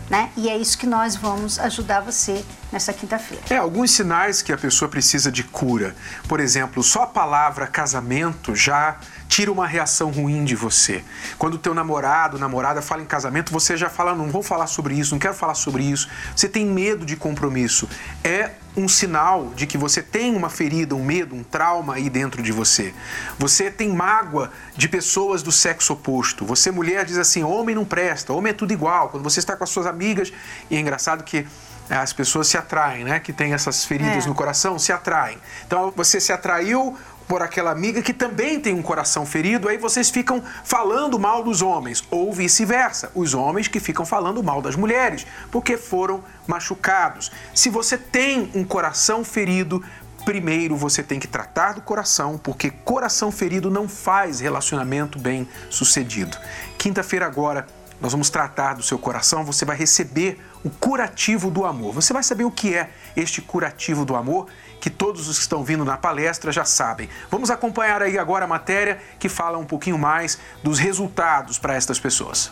né? 0.10 0.32
E 0.36 0.50
é 0.50 0.58
isso 0.58 0.78
que 0.78 0.88
nós 0.88 1.16
vamos 1.16 1.60
ajudar 1.60 2.02
você 2.02 2.44
nessa 2.72 2.92
quinta-feira. 2.92 3.44
É, 3.50 3.58
alguns 3.58 3.92
sinais 3.92 4.42
que 4.42 4.52
a 4.52 4.58
pessoa 4.58 4.90
precisa 4.90 5.32
de 5.32 5.44
cura. 5.44 5.96
Por 6.28 6.40
exemplo, 6.40 6.82
só 6.82 7.04
a 7.04 7.08
palavra 7.08 7.68
casamento 7.68 8.56
já 8.56 8.98
tira 9.30 9.52
uma 9.52 9.68
reação 9.68 10.10
ruim 10.10 10.44
de 10.44 10.56
você. 10.56 11.04
Quando 11.38 11.54
o 11.54 11.58
teu 11.60 11.72
namorado, 11.76 12.40
namorada 12.40 12.82
fala 12.82 13.04
em 13.04 13.06
casamento, 13.06 13.54
você 13.54 13.78
já 13.78 13.88
fala, 13.88 14.16
não 14.16 14.30
vou 14.30 14.42
falar 14.42 14.66
sobre 14.66 14.96
isso, 14.96 15.14
não 15.14 15.20
quero 15.20 15.36
falar 15.36 15.54
sobre 15.54 15.84
isso. 15.84 16.10
Você 16.36 16.50
tem 16.50 16.66
medo 16.66 17.06
de 17.06 17.16
compromisso. 17.16 17.88
É 18.24 18.54
um 18.76 18.88
sinal 18.88 19.52
de 19.56 19.68
que 19.68 19.78
você 19.78 20.02
tem 20.02 20.36
uma 20.36 20.50
ferida, 20.50 20.96
um 20.96 21.06
medo, 21.06 21.36
um 21.36 21.44
trauma 21.44 21.96
aí 21.96 22.10
dentro 22.10 22.42
de 22.42 22.52
você. 22.52 22.92
Você 23.38 23.70
tem 23.70 23.90
mágoa 23.90 24.52
de 24.76 24.90
pessoas 24.90 25.44
do 25.44 25.52
sexo 25.52 25.94
oposto. 25.94 26.44
Você, 26.46 26.72
mulher, 26.72 27.06
diz 27.06 27.18
assim: 27.18 27.44
homem 27.44 27.76
não 27.76 27.86
presta, 27.86 28.34
homem 28.34 28.50
é 28.50 28.54
tudo 28.54 28.74
igual. 28.74 29.10
Quando 29.10 29.24
você 29.24 29.40
está 29.40 29.56
com 29.56 29.64
as 29.64 29.70
suas 29.70 29.86
amigas, 29.86 30.34
e 30.72 30.76
é 30.76 30.80
engraçado 30.80 31.24
que 31.24 31.46
é, 31.90 31.96
as 31.98 32.14
pessoas 32.14 32.48
se 32.48 32.58
atraem, 32.58 33.04
né? 33.04 33.20
Que 33.20 33.34
tem 33.34 33.54
essas 33.54 33.86
feridas 33.86 34.26
é. 34.26 34.28
no 34.28 34.34
coração, 34.34 34.80
se 34.80 34.92
atraem. 34.92 35.38
Então 35.68 35.94
você 35.96 36.20
se 36.20 36.32
atraiu 36.32 36.98
por 37.30 37.44
aquela 37.44 37.70
amiga 37.70 38.02
que 38.02 38.12
também 38.12 38.60
tem 38.60 38.74
um 38.74 38.82
coração 38.82 39.24
ferido, 39.24 39.70
aí 39.70 39.78
vocês 39.78 40.10
ficam 40.10 40.42
falando 40.64 41.20
mal 41.20 41.44
dos 41.44 41.62
homens, 41.62 42.04
ou 42.10 42.34
vice-versa, 42.34 43.12
os 43.14 43.36
homens 43.36 43.68
que 43.68 43.80
ficam 43.80 44.04
falando 44.04 44.42
mal 44.42 44.64
das 44.64 44.76
mulheres, 44.76 45.28
porque 45.52 45.78
foram 45.78 46.24
machucados. 46.48 47.32
Se 47.54 47.70
você 47.70 48.00
tem 48.00 48.50
um 48.56 48.64
coração 48.64 49.24
ferido, 49.24 49.84
primeiro 50.26 50.76
você 50.76 51.04
tem 51.04 51.20
que 51.20 51.28
tratar 51.28 51.74
do 51.74 51.82
coração, 51.82 52.36
porque 52.36 52.72
coração 52.72 53.32
ferido 53.32 53.70
não 53.70 53.88
faz 53.88 54.40
relacionamento 54.40 55.20
bem 55.20 55.48
sucedido. 55.70 56.36
Quinta-feira 56.80 57.28
agora, 57.28 57.68
nós 58.02 58.14
vamos 58.14 58.30
tratar 58.30 58.76
do 58.76 58.82
seu 58.82 58.98
coração, 58.98 59.44
você 59.44 59.66
vai 59.66 59.76
receber 59.76 60.40
o 60.64 60.70
curativo 60.70 61.52
do 61.52 61.66
amor. 61.66 61.94
Você 61.94 62.14
vai 62.14 62.24
saber 62.24 62.46
o 62.46 62.52
que 62.52 62.74
é 62.74 62.90
este 63.16 63.42
curativo 63.42 64.06
do 64.06 64.16
amor, 64.16 64.48
que 64.80 64.90
todos 64.90 65.28
os 65.28 65.38
que 65.38 65.44
estão 65.44 65.64
vindo 65.64 65.84
na 65.84 65.98
palestra 65.98 66.52
já 66.52 66.66
sabem. 66.66 67.10
Vamos 67.30 67.50
acompanhar 67.50 68.02
aí 68.02 68.18
agora 68.18 68.46
a 68.46 68.48
matéria 68.48 69.00
que 69.20 69.30
fala 69.30 69.58
um 69.58 69.66
pouquinho 69.66 69.98
mais 69.98 70.40
dos 70.64 70.80
resultados 70.80 71.58
para 71.58 71.76
estas 71.76 72.00
pessoas. 72.00 72.52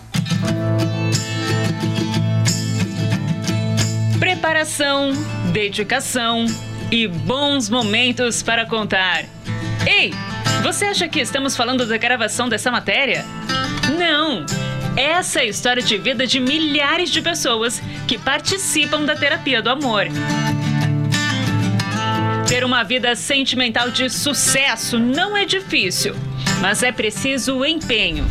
Preparação, 4.19 5.11
dedicação 5.51 6.45
e 6.91 7.07
bons 7.07 7.69
momentos 7.69 8.41
para 8.41 8.65
contar. 8.65 9.25
Ei, 9.85 10.13
você 10.63 10.85
acha 10.85 11.07
que 11.07 11.19
estamos 11.19 11.55
falando 11.55 11.85
da 11.85 11.97
gravação 11.97 12.49
dessa 12.49 12.71
matéria? 12.71 13.25
Não! 13.97 14.45
Essa 14.97 15.39
é 15.39 15.43
a 15.43 15.45
história 15.45 15.83
de 15.83 15.95
vida 15.97 16.25
de 16.25 16.39
milhares 16.39 17.11
de 17.11 17.21
pessoas 17.21 17.79
que 18.07 18.17
participam 18.17 19.05
da 19.05 19.15
terapia 19.15 19.61
do 19.61 19.69
amor. 19.69 20.07
Ter 22.47 22.63
uma 22.63 22.81
vida 22.81 23.13
sentimental 23.13 23.91
de 23.91 24.09
sucesso 24.09 24.97
não 24.97 25.35
é 25.35 25.43
difícil, 25.43 26.15
mas 26.61 26.81
é 26.81 26.93
preciso 26.93 27.65
empenho. 27.65 28.25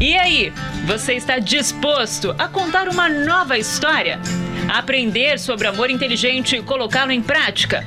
E 0.00 0.16
aí, 0.16 0.52
você 0.86 1.14
está 1.14 1.40
disposto 1.40 2.32
a 2.38 2.46
contar 2.46 2.88
uma 2.88 3.08
nova 3.08 3.58
história? 3.58 4.20
Aprender 4.72 5.40
sobre 5.40 5.66
amor 5.66 5.90
inteligente 5.90 6.54
e 6.54 6.62
colocá-lo 6.62 7.10
em 7.10 7.20
prática? 7.20 7.84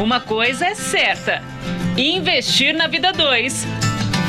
Uma 0.00 0.18
coisa 0.18 0.66
é 0.66 0.74
certa: 0.74 1.40
investir 1.96 2.74
na 2.74 2.88
vida 2.88 3.12
2 3.12 3.64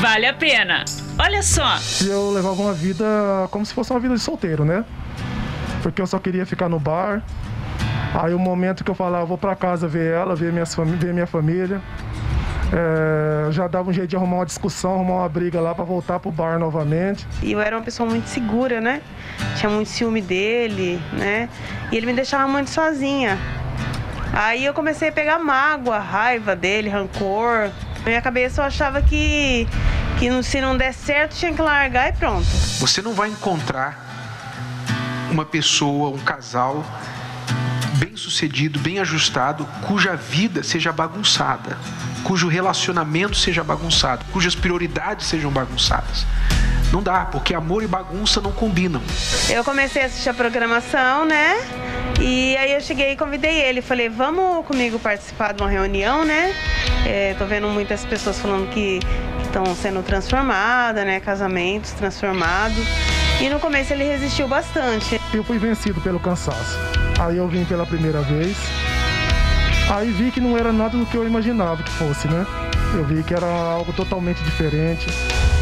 vale 0.00 0.26
a 0.26 0.34
pena. 0.34 0.84
Olha 1.18 1.42
só. 1.42 1.78
Eu 2.06 2.30
levava 2.30 2.62
uma 2.62 2.74
vida 2.74 3.04
como 3.50 3.66
se 3.66 3.74
fosse 3.74 3.90
uma 3.90 3.98
vida 3.98 4.14
de 4.14 4.20
solteiro, 4.20 4.64
né? 4.64 4.84
Porque 5.82 6.00
eu 6.00 6.06
só 6.06 6.20
queria 6.20 6.46
ficar 6.46 6.68
no 6.68 6.78
bar. 6.78 7.24
Aí 8.14 8.34
o 8.34 8.38
momento 8.38 8.84
que 8.84 8.90
eu 8.90 8.94
falava, 8.94 9.24
vou 9.24 9.38
para 9.38 9.54
casa 9.54 9.86
ver 9.86 10.12
ela, 10.12 10.34
ver, 10.34 10.52
minhas 10.52 10.74
ver 10.74 11.12
minha 11.12 11.26
família. 11.26 11.80
É, 12.72 13.52
já 13.52 13.68
dava 13.68 13.90
um 13.90 13.92
jeito 13.92 14.08
de 14.08 14.16
arrumar 14.16 14.36
uma 14.36 14.46
discussão, 14.46 14.94
arrumar 14.94 15.14
uma 15.20 15.28
briga 15.28 15.60
lá 15.60 15.74
para 15.74 15.84
voltar 15.84 16.18
pro 16.18 16.30
bar 16.30 16.58
novamente. 16.58 17.26
E 17.42 17.52
eu 17.52 17.60
era 17.60 17.76
uma 17.76 17.82
pessoa 17.84 18.08
muito 18.08 18.28
segura, 18.28 18.80
né? 18.80 19.02
Tinha 19.56 19.70
muito 19.70 19.88
ciúme 19.88 20.20
dele, 20.20 21.00
né? 21.12 21.48
E 21.92 21.96
ele 21.96 22.06
me 22.06 22.12
deixava 22.12 22.48
muito 22.48 22.70
sozinha. 22.70 23.38
Aí 24.32 24.64
eu 24.64 24.74
comecei 24.74 25.08
a 25.10 25.12
pegar 25.12 25.38
mágoa, 25.38 25.98
raiva 25.98 26.56
dele, 26.56 26.88
rancor. 26.88 27.70
Na 28.00 28.06
minha 28.06 28.22
cabeça 28.22 28.60
eu 28.60 28.64
achava 28.64 29.00
que 29.00 29.68
que 30.18 30.42
se 30.42 30.60
não 30.62 30.76
der 30.76 30.94
certo 30.94 31.36
tinha 31.36 31.52
que 31.52 31.60
largar 31.60 32.08
e 32.08 32.12
pronto. 32.12 32.46
Você 32.80 33.02
não 33.02 33.12
vai 33.12 33.28
encontrar 33.28 34.06
uma 35.30 35.44
pessoa, 35.44 36.08
um 36.08 36.18
casal 36.18 36.82
bem 37.96 38.16
sucedido, 38.16 38.78
bem 38.78 38.98
ajustado, 38.98 39.66
cuja 39.86 40.14
vida 40.14 40.62
seja 40.62 40.92
bagunçada, 40.92 41.78
cujo 42.22 42.48
relacionamento 42.48 43.36
seja 43.36 43.64
bagunçado, 43.64 44.24
cujas 44.32 44.54
prioridades 44.54 45.26
sejam 45.26 45.50
bagunçadas. 45.50 46.26
Não 46.92 47.02
dá, 47.02 47.24
porque 47.24 47.52
amor 47.52 47.82
e 47.82 47.86
bagunça 47.86 48.40
não 48.40 48.52
combinam. 48.52 49.02
Eu 49.50 49.64
comecei 49.64 50.02
a 50.02 50.06
assistir 50.06 50.28
a 50.28 50.34
programação, 50.34 51.24
né? 51.24 51.56
E 52.20 52.56
aí 52.56 52.72
eu 52.72 52.80
cheguei 52.80 53.12
e 53.12 53.16
convidei 53.16 53.60
ele. 53.60 53.82
Falei, 53.82 54.08
vamos 54.08 54.64
comigo 54.66 54.98
participar 54.98 55.52
de 55.52 55.62
uma 55.62 55.68
reunião, 55.68 56.24
né? 56.24 56.54
É, 57.04 57.34
tô 57.38 57.44
vendo 57.44 57.68
muitas 57.68 58.04
pessoas 58.04 58.38
falando 58.38 58.70
que 58.70 59.00
estão 59.44 59.64
sendo 59.74 60.02
transformadas, 60.02 61.04
né? 61.04 61.18
Casamentos 61.18 61.90
transformados. 61.92 62.84
E 63.40 63.48
no 63.48 63.58
começo 63.58 63.92
ele 63.92 64.04
resistiu 64.04 64.46
bastante. 64.46 65.20
Eu 65.34 65.42
fui 65.42 65.58
vencido 65.58 66.00
pelo 66.00 66.20
cansaço. 66.20 66.78
Aí 67.18 67.38
eu 67.38 67.48
vim 67.48 67.64
pela 67.64 67.86
primeira 67.86 68.20
vez. 68.20 68.56
Aí 69.90 70.10
vi 70.10 70.30
que 70.30 70.40
não 70.40 70.56
era 70.56 70.72
nada 70.72 70.98
do 70.98 71.06
que 71.06 71.16
eu 71.16 71.26
imaginava 71.26 71.82
que 71.82 71.90
fosse, 71.90 72.28
né? 72.28 72.46
Eu 72.94 73.04
vi 73.04 73.22
que 73.22 73.32
era 73.32 73.46
algo 73.46 73.92
totalmente 73.92 74.42
diferente. 74.42 75.06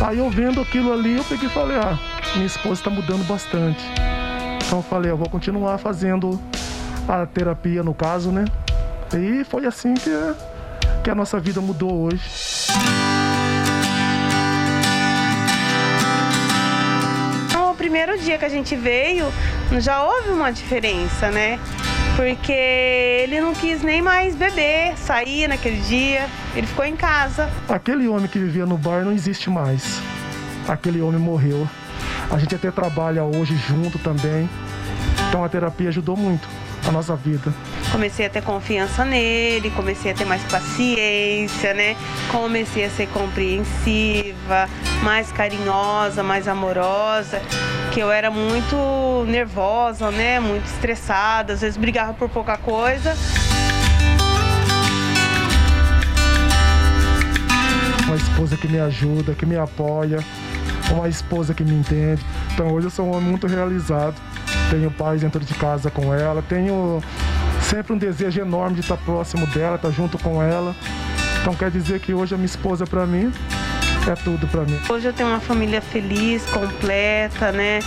Aí 0.05 0.19
eu 0.19 0.29
vendo 0.29 0.61
aquilo 0.61 0.93
ali, 0.93 1.17
eu 1.17 1.25
peguei 1.25 1.47
e 1.47 1.53
falei, 1.53 1.77
ah, 1.77 1.99
minha 2.35 2.47
esposa 2.47 2.81
está 2.81 2.91
mudando 2.91 3.25
bastante. 3.27 3.85
Então 4.67 4.79
eu 4.79 4.83
falei, 4.83 5.11
eu 5.11 5.17
vou 5.17 5.29
continuar 5.29 5.79
fazendo 5.79 6.41
a 7.07 7.25
terapia 7.25 7.83
no 7.83 7.95
caso, 7.95 8.31
né? 8.33 8.45
E 9.13 9.45
foi 9.45 9.67
assim 9.67 9.95
que, 9.95 10.11
que 11.05 11.11
a 11.11 11.15
nossa 11.15 11.39
vida 11.39 11.61
mudou 11.61 12.07
hoje. 12.07 12.23
primeiro 17.95 18.19
dia 18.19 18.37
que 18.37 18.45
a 18.45 18.49
gente 18.49 18.75
veio, 18.75 19.27
já 19.81 20.03
houve 20.03 20.31
uma 20.31 20.53
diferença, 20.53 21.31
né? 21.31 21.59
Porque 22.17 22.53
ele 22.53 23.41
não 23.41 23.55
quis 23.55 23.83
nem 23.83 24.01
mais 24.01 24.37
beber, 24.37 24.97
sair 24.97 25.49
naquele 25.49 25.81
dia, 25.81 26.29
ele 26.55 26.67
ficou 26.67 26.85
em 26.85 26.95
casa. 26.95 27.51
Aquele 27.69 28.07
homem 28.07 28.29
que 28.29 28.39
vivia 28.39 28.65
no 28.65 28.79
bar 28.79 29.05
não 29.05 29.13
existe 29.13 29.51
mais. 29.51 30.01
Aquele 30.69 31.01
homem 31.01 31.21
morreu. 31.21 31.69
A 32.31 32.39
gente 32.39 32.55
até 32.55 32.71
trabalha 32.71 33.25
hoje 33.25 33.57
junto 33.57 33.99
também. 33.99 34.49
Então 35.29 35.45
a 35.45 35.49
terapia 35.49 35.89
ajudou 35.89 36.17
muito 36.17 36.49
a 36.87 36.93
nossa 36.93 37.17
vida. 37.17 37.53
Comecei 37.91 38.27
a 38.27 38.31
ter 38.31 38.43
confiança 38.43 39.05
nele, 39.05 39.71
comecei 39.71 40.13
a 40.13 40.15
ter 40.15 40.25
mais 40.25 40.43
paciência, 40.45 41.75
né? 41.75 41.97
Comecei 42.31 42.85
a 42.85 42.91
ser 42.91 43.09
compreensiva, 43.09 44.69
mais 45.03 45.33
carinhosa, 45.33 46.23
mais 46.23 46.47
amorosa 46.47 47.43
que 47.95 48.01
eu 48.01 48.11
era 48.11 48.29
muito 48.29 49.25
nervosa, 49.29 50.11
né? 50.11 50.41
Muito 50.41 50.67
estressada, 50.67 51.53
às 51.53 51.61
vezes 51.61 51.77
brigava 51.77 52.13
por 52.13 52.29
pouca 52.29 52.57
coisa. 52.57 53.15
Uma 58.05 58.17
esposa 58.17 58.57
que 58.57 58.67
me 58.67 58.81
ajuda, 58.81 59.33
que 59.35 59.47
me 59.47 59.57
apoia, 59.57 60.19
uma 60.91 61.09
esposa 61.09 61.55
que 61.55 61.63
me 61.63 61.73
entende. 61.73 62.21
Então 62.53 62.73
hoje 62.73 62.89
eu 62.89 62.91
sou 62.91 63.07
um 63.07 63.15
homem 63.15 63.31
muito 63.31 63.47
realizado. 63.47 64.17
Tenho 64.71 64.91
paz 64.91 65.21
dentro 65.21 65.45
de 65.45 65.55
casa 65.55 65.89
com 65.89 66.13
ela, 66.13 66.43
tenho 66.43 67.01
sempre 67.63 67.93
um 67.93 67.99
desejo 67.99 68.41
enorme 68.41 68.75
de 68.75 68.81
estar 68.81 68.97
próximo 68.97 69.47
dela, 69.47 69.77
estar 69.77 69.93
junto 69.93 70.19
com 70.19 70.43
ela. 70.43 70.75
Então 71.41 71.55
quer 71.55 71.71
dizer 71.71 72.01
que 72.01 72.13
hoje 72.13 72.35
a 72.35 72.37
minha 72.37 72.47
esposa 72.47 72.85
para 72.85 73.07
mim 73.07 73.33
é 74.11 74.15
tudo 74.15 74.47
para 74.49 74.63
mim. 74.63 74.79
Hoje 74.89 75.09
eu 75.09 75.13
tenho 75.13 75.29
uma 75.29 75.41
família 75.41 75.81
feliz, 75.81 76.45
completa, 76.47 77.53
né? 77.53 77.81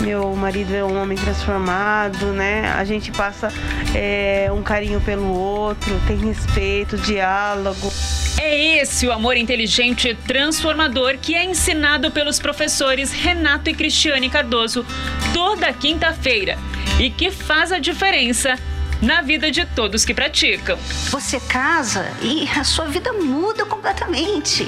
Meu 0.00 0.34
marido 0.34 0.74
é 0.74 0.84
um 0.84 1.00
homem 1.00 1.16
transformado, 1.16 2.26
né? 2.32 2.72
A 2.72 2.84
gente 2.84 3.12
passa 3.12 3.48
é, 3.94 4.50
um 4.52 4.62
carinho 4.62 5.00
pelo 5.00 5.32
outro, 5.32 6.00
tem 6.06 6.18
respeito, 6.18 6.96
diálogo. 6.96 7.92
É 8.40 8.80
esse 8.80 9.06
o 9.06 9.12
amor 9.12 9.36
inteligente 9.36 10.08
e 10.08 10.14
transformador 10.14 11.16
que 11.18 11.34
é 11.34 11.44
ensinado 11.44 12.10
pelos 12.10 12.38
professores 12.38 13.12
Renato 13.12 13.70
e 13.70 13.74
Cristiane 13.74 14.28
Cardoso 14.28 14.84
toda 15.32 15.72
quinta-feira 15.72 16.58
e 16.98 17.10
que 17.10 17.30
faz 17.30 17.70
a 17.70 17.78
diferença 17.78 18.58
na 19.00 19.20
vida 19.20 19.50
de 19.50 19.64
todos 19.66 20.04
que 20.04 20.14
praticam. 20.14 20.78
Você 21.10 21.40
casa 21.40 22.08
e 22.22 22.48
a 22.48 22.62
sua 22.62 22.86
vida 22.86 23.12
muda 23.12 23.66
completamente. 23.66 24.66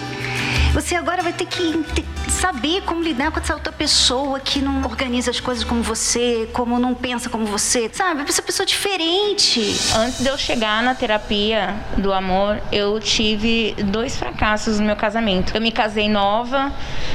Você 0.74 0.96
agora 0.96 1.22
vai 1.22 1.32
ter 1.32 1.46
que 1.46 1.84
saber 2.28 2.82
como 2.82 3.00
lidar 3.00 3.30
com 3.30 3.38
essa 3.38 3.54
outra 3.54 3.70
pessoa 3.72 4.40
que 4.40 4.60
não 4.60 4.82
organiza 4.82 5.30
as 5.30 5.38
coisas 5.38 5.62
como 5.62 5.84
você, 5.84 6.48
como 6.52 6.80
não 6.80 6.92
pensa 6.94 7.30
como 7.30 7.46
você, 7.46 7.88
sabe? 7.92 8.24
Essa 8.28 8.42
pessoa 8.42 8.66
diferente. 8.66 9.60
Antes 9.96 10.20
de 10.20 10.26
eu 10.26 10.36
chegar 10.36 10.82
na 10.82 10.92
terapia 10.92 11.76
do 11.96 12.12
amor, 12.12 12.60
eu 12.72 12.98
tive 12.98 13.76
dois 13.84 14.16
fracassos 14.16 14.80
no 14.80 14.86
meu 14.86 14.96
casamento. 14.96 15.54
Eu 15.54 15.60
me 15.60 15.70
casei 15.70 16.08
nova 16.08 16.72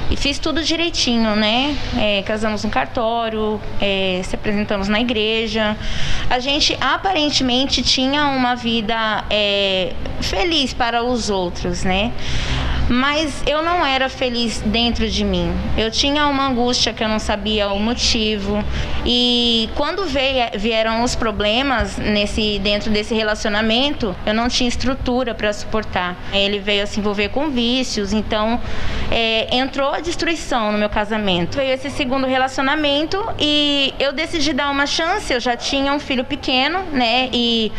e 0.09 0.15
fiz 0.15 0.39
tudo 0.39 0.63
direitinho, 0.63 1.35
né? 1.35 1.77
É, 1.97 2.23
casamos 2.23 2.63
no 2.63 2.69
cartório, 2.69 3.59
é, 3.81 4.21
se 4.23 4.35
apresentamos 4.35 4.87
na 4.87 5.01
igreja. 5.01 5.75
A 6.29 6.39
gente 6.39 6.77
aparentemente 6.79 7.83
tinha 7.83 8.27
uma 8.27 8.55
vida 8.55 9.25
é, 9.29 9.93
feliz 10.21 10.73
para 10.73 11.03
os 11.03 11.29
outros, 11.29 11.83
né? 11.83 12.13
Mas 12.89 13.43
eu 13.45 13.61
não 13.61 13.85
era 13.85 14.09
feliz 14.09 14.61
dentro 14.65 15.07
de 15.07 15.23
mim. 15.23 15.53
Eu 15.77 15.91
tinha 15.91 16.25
uma 16.25 16.47
angústia 16.47 16.91
que 16.91 17.03
eu 17.03 17.07
não 17.07 17.19
sabia 17.19 17.69
o 17.69 17.79
motivo. 17.79 18.63
E 19.05 19.69
quando 19.75 20.05
veio, 20.05 20.49
vieram 20.55 21.03
os 21.03 21.15
problemas 21.15 21.97
nesse 21.97 22.57
dentro 22.59 22.89
desse 22.89 23.13
relacionamento, 23.13 24.15
eu 24.25 24.33
não 24.33 24.49
tinha 24.49 24.67
estrutura 24.67 25.35
para 25.35 25.53
suportar. 25.53 26.17
Ele 26.33 26.57
veio 26.57 26.83
a 26.83 26.87
se 26.87 26.99
envolver 26.99 27.29
com 27.29 27.49
vícios, 27.51 28.11
então 28.11 28.59
é, 29.11 29.55
entrou 29.55 29.93
a 29.93 29.99
destruição 29.99 30.71
no 30.71 30.77
meu 30.77 30.89
casamento. 30.89 31.57
Veio 31.57 31.73
esse 31.73 31.91
segundo 31.91 32.25
relacionamento 32.25 33.23
e 33.39 33.93
eu 33.99 34.11
decidi 34.11 34.51
dar 34.51 34.71
uma 34.71 34.87
chance. 34.87 35.31
Eu 35.31 35.39
já 35.39 35.55
tinha 35.55 35.93
um 35.93 35.99
filho 35.99 36.23
pequeno, 36.23 36.79
né? 36.91 37.29
E 37.31 37.71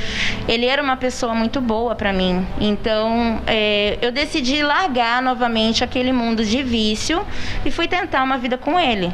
ele 0.46 0.66
era 0.66 0.80
uma 0.80 0.96
pessoa 0.96 1.34
muito 1.34 1.60
boa 1.60 1.96
para 1.96 2.12
mim. 2.12 2.46
Então 2.60 3.40
é, 3.46 3.98
eu 4.00 4.12
decidi 4.12 4.62
largar 4.62 4.99
novamente 5.22 5.82
aquele 5.82 6.12
mundo 6.12 6.44
de 6.44 6.62
vício 6.62 7.24
e 7.64 7.70
fui 7.70 7.88
tentar 7.88 8.22
uma 8.22 8.38
vida 8.38 8.56
com 8.58 8.78
ele. 8.78 9.12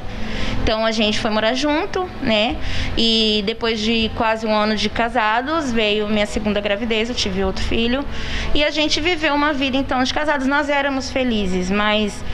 Então 0.62 0.84
a 0.84 0.90
gente 0.90 1.20
foi 1.20 1.30
morar 1.30 1.54
junto, 1.54 2.10
né? 2.20 2.56
E 2.98 3.42
depois 3.46 3.78
de 3.78 4.10
quase 4.16 4.44
um 4.44 4.52
ano 4.52 4.74
de 4.74 4.88
casados, 4.88 5.70
veio 5.70 6.08
minha 6.08 6.26
segunda 6.26 6.60
gravidez, 6.60 7.08
eu 7.08 7.14
tive 7.14 7.44
outro 7.44 7.64
filho. 7.64 8.04
E 8.52 8.64
a 8.64 8.70
gente 8.70 9.00
viveu 9.00 9.32
uma 9.32 9.52
vida 9.52 9.76
então 9.76 10.02
de 10.02 10.12
casados. 10.12 10.46
Nós 10.46 10.68
éramos 10.68 11.08
felizes, 11.08 11.70
mas 11.70 12.24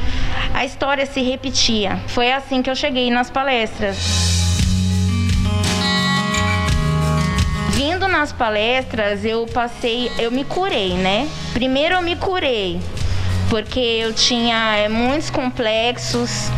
a 0.54 0.64
história 0.64 1.04
se 1.04 1.20
repetia. 1.20 2.00
Foi 2.06 2.32
assim 2.32 2.62
que 2.62 2.70
eu 2.70 2.74
cheguei 2.74 3.10
nas 3.10 3.28
palestras. 3.28 4.42
Vindo 7.72 8.08
nas 8.08 8.32
palestras, 8.32 9.24
eu 9.24 9.46
passei, 9.46 10.10
eu 10.18 10.30
me 10.30 10.44
curei, 10.44 10.94
né? 10.94 11.28
Primeiro 11.52 11.96
eu 11.96 12.02
me 12.02 12.16
curei, 12.16 12.80
porque 13.52 13.78
eu 13.78 14.14
tinha 14.14 14.78
é, 14.78 14.88
muitos 14.88 15.28
complexos. 15.28 16.48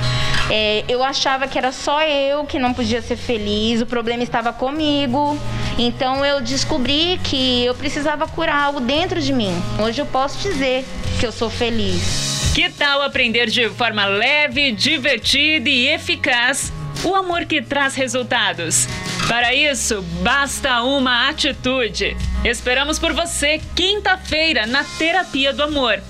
É, 0.48 0.84
eu 0.86 1.02
achava 1.02 1.48
que 1.48 1.58
era 1.58 1.72
só 1.72 2.00
eu 2.04 2.44
que 2.44 2.56
não 2.56 2.72
podia 2.72 3.02
ser 3.02 3.16
feliz, 3.16 3.80
o 3.80 3.86
problema 3.86 4.22
estava 4.22 4.52
comigo. 4.52 5.36
Então 5.76 6.24
eu 6.24 6.40
descobri 6.40 7.18
que 7.24 7.64
eu 7.64 7.74
precisava 7.74 8.28
curar 8.28 8.54
algo 8.54 8.78
dentro 8.78 9.20
de 9.20 9.32
mim. 9.32 9.60
Hoje 9.82 10.00
eu 10.00 10.06
posso 10.06 10.38
dizer 10.38 10.84
que 11.18 11.26
eu 11.26 11.32
sou 11.32 11.50
feliz. 11.50 12.52
Que 12.54 12.70
tal 12.70 13.02
aprender 13.02 13.50
de 13.50 13.68
forma 13.70 14.04
leve, 14.04 14.70
divertida 14.70 15.68
e 15.68 15.88
eficaz 15.88 16.72
o 17.02 17.12
amor 17.12 17.44
que 17.44 17.60
traz 17.60 17.96
resultados? 17.96 18.86
Para 19.26 19.52
isso, 19.52 20.00
basta 20.22 20.80
uma 20.82 21.28
atitude. 21.28 22.16
Esperamos 22.44 23.00
por 23.00 23.12
você 23.12 23.60
quinta-feira 23.74 24.64
na 24.64 24.84
Terapia 24.84 25.52
do 25.52 25.64
Amor, 25.64 26.00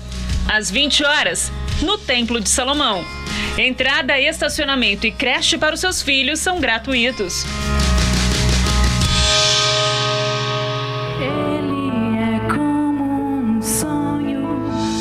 às 0.47 0.69
20 0.69 1.03
horas, 1.03 1.51
no 1.81 1.97
Templo 1.97 2.39
de 2.39 2.49
Salomão. 2.49 3.03
Entrada, 3.57 4.19
estacionamento 4.19 5.07
e 5.07 5.11
creche 5.11 5.57
para 5.57 5.75
os 5.75 5.81
seus 5.81 6.01
filhos 6.01 6.39
são 6.39 6.59
gratuitos. 6.59 7.45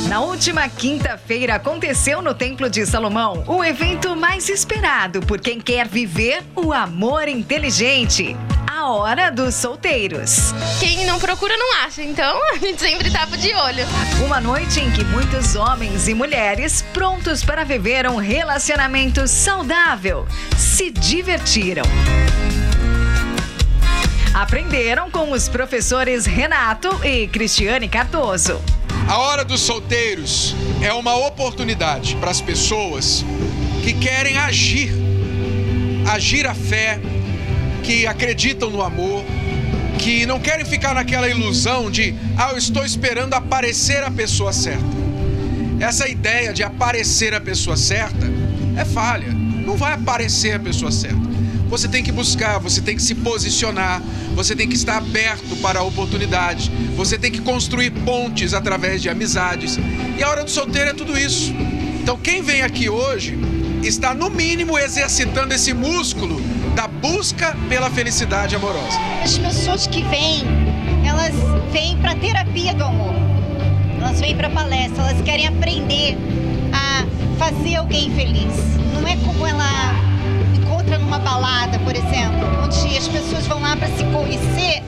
Na 0.09 0.20
última 0.20 0.68
quinta-feira 0.68 1.57
aconteceu 1.57 2.22
no 2.22 2.33
Templo 2.35 2.70
de 2.70 2.87
Salomão 2.87 3.42
o 3.48 3.64
evento 3.64 4.14
mais 4.14 4.48
esperado 4.48 5.20
por 5.22 5.40
quem 5.40 5.61
quer 5.61 5.88
viver 5.88 6.44
o 6.54 6.72
amor 6.72 7.26
inteligente. 7.26 8.37
A 8.85 8.92
hora 8.92 9.31
dos 9.31 9.55
solteiros. 9.55 10.53
Quem 10.79 11.07
não 11.07 11.18
procura 11.18 11.57
não 11.57 11.87
acha, 11.87 12.03
então 12.03 12.38
a 12.53 12.59
gente 12.59 12.83
sempre 12.83 13.11
tava 13.11 13.35
de 13.35 13.51
olho. 13.55 13.83
Uma 14.23 14.42
noite 14.42 14.79
em 14.79 14.90
que 14.90 15.03
muitos 15.03 15.57
homens 15.57 16.07
e 16.07 16.12
mulheres 16.12 16.83
prontos 16.92 17.42
para 17.42 17.64
viver 17.64 18.07
um 18.07 18.16
relacionamento 18.16 19.27
saudável 19.27 20.29
se 20.59 20.90
divertiram. 20.90 21.85
Aprenderam 24.35 25.11
com 25.11 25.33
os 25.33 25.49
professores 25.49 26.27
Renato 26.27 26.90
e 27.03 27.27
Cristiane 27.29 27.88
Cardoso. 27.88 28.61
A 29.09 29.16
hora 29.16 29.47
dos 29.47 29.62
solteiros 29.62 30.55
é 30.83 30.92
uma 30.92 31.16
oportunidade 31.16 32.16
para 32.16 32.31
as 32.31 32.42
pessoas 32.42 33.25
que 33.83 33.94
querem 33.94 34.37
agir, 34.37 34.92
agir 36.07 36.47
a 36.47 36.55
fé, 36.55 37.01
que 37.85 38.07
acreditam 38.07 38.70
no 38.70 38.83
amor, 38.83 39.25
que 39.99 40.25
não 40.27 40.40
querem 40.40 40.64
ficar 40.64 40.94
naquela 40.94 41.29
ilusão 41.29 41.90
de, 41.90 42.14
ah, 42.37 42.51
eu 42.53 42.59
estou 42.59 42.85
esperando 42.85 43.35
aparecer 43.35 44.03
a 44.03 44.11
pessoa 44.11 44.53
certa. 44.53 45.05
Essa 45.79 46.09
ideia 46.09 46.53
de 46.53 46.62
aparecer 46.62 47.35
a 47.35 47.40
pessoa 47.40 47.77
certa 47.77 48.27
é 48.77 48.85
falha. 48.85 49.29
Não 49.31 49.77
vai 49.77 49.92
aparecer 49.92 50.55
a 50.55 50.59
pessoa 50.59 50.90
certa. 50.90 51.35
Você 51.68 51.87
tem 51.87 52.03
que 52.03 52.12
buscar, 52.12 52.59
você 52.59 52.81
tem 52.81 52.97
que 52.97 53.03
se 53.03 53.14
posicionar, 53.16 54.01
você 54.35 54.57
tem 54.57 54.68
que 54.68 54.77
estar 54.77 54.99
aberto 54.99 55.57
para 55.61 55.81
a 55.81 55.83
oportunidade, 55.83 56.70
você 56.97 57.18
tem 57.18 57.33
que 57.33 57.40
construir 57.40 57.90
pontes 57.90 58.55
através 58.55 59.03
de 59.03 59.09
amizades. 59.09 59.79
E 60.18 60.23
a 60.23 60.29
hora 60.29 60.44
do 60.44 60.51
solteiro 60.51 60.90
é 60.90 60.94
tudo 60.94 61.18
isso. 61.18 61.53
Então, 62.01 62.16
quem 62.16 62.42
vem 62.42 62.62
aqui 62.62 62.88
hoje 62.88 63.37
está, 63.87 64.14
no 64.14 64.31
mínimo, 64.31 64.79
exercitando 64.79 65.53
esse 65.53 65.73
músculo 65.75 66.40
da 66.75 66.88
busca 66.88 67.57
pela 67.68 67.90
felicidade 67.90 68.57
amorosa. 68.57 68.99
As 69.23 69.37
pessoas 69.38 69.87
que 69.87 70.03
vêm, 70.05 70.42
elas 71.07 71.35
vêm 71.70 71.97
para 71.99 72.14
terapia 72.14 72.75
do 72.75 72.85
amor. 72.85 73.14
Elas 74.01 74.20
vêm 74.20 74.37
para 74.37 74.51
palestra, 74.51 75.03
elas 75.03 75.23
querem 75.23 75.47
aprender 75.47 76.16
a 76.73 77.05
fazer 77.38 77.77
alguém 77.77 78.11
feliz. 78.14 78.55
Não 78.92 79.07
é 79.07 79.16
como 79.16 79.47
ela 79.47 79.70
encontra 80.57 80.99
numa 80.99 81.18
balada, 81.18 81.79
por 81.81 81.94
exemplo, 81.94 82.64
onde 82.64 82.97
as 82.97 83.09
pessoas 83.09 83.47
vão 83.47 83.61
lá 83.61 83.77
para 83.77 83.88
se 83.88 84.05
conhecer 84.05 84.83